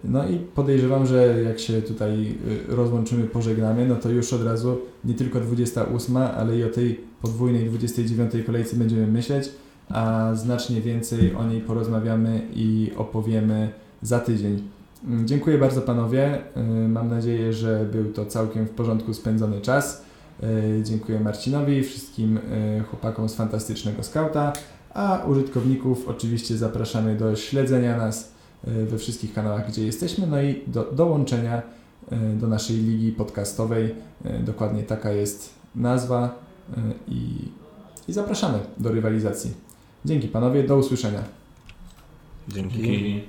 [0.04, 2.34] No i podejrzewam, że jak się tutaj
[2.70, 7.00] e, rozłączymy, pożegnamy, no to już od razu nie tylko 28, ale i o tej
[7.22, 9.50] podwójnej 29 kolejce będziemy myśleć
[9.92, 14.62] a znacznie więcej o niej porozmawiamy i opowiemy za tydzień.
[15.04, 16.38] Mm, Dziękuję bardzo panowie.
[16.56, 20.04] Y, Mam nadzieję, że był to całkiem w porządku spędzony czas.
[20.42, 24.52] Y, Dziękuję Marcinowi wszystkim y, chłopakom z Fantastycznego Skauta,
[24.94, 28.32] a użytkowników oczywiście zapraszamy do śledzenia nas
[28.64, 31.62] we wszystkich kanałach, gdzie jesteśmy, no i do dołączenia
[32.34, 33.94] do naszej ligi podcastowej.
[34.40, 36.38] Dokładnie taka jest nazwa
[37.08, 37.48] i,
[38.08, 39.52] i zapraszamy do rywalizacji.
[40.04, 41.22] Dzięki panowie, do usłyszenia.
[42.48, 43.22] Dzięki.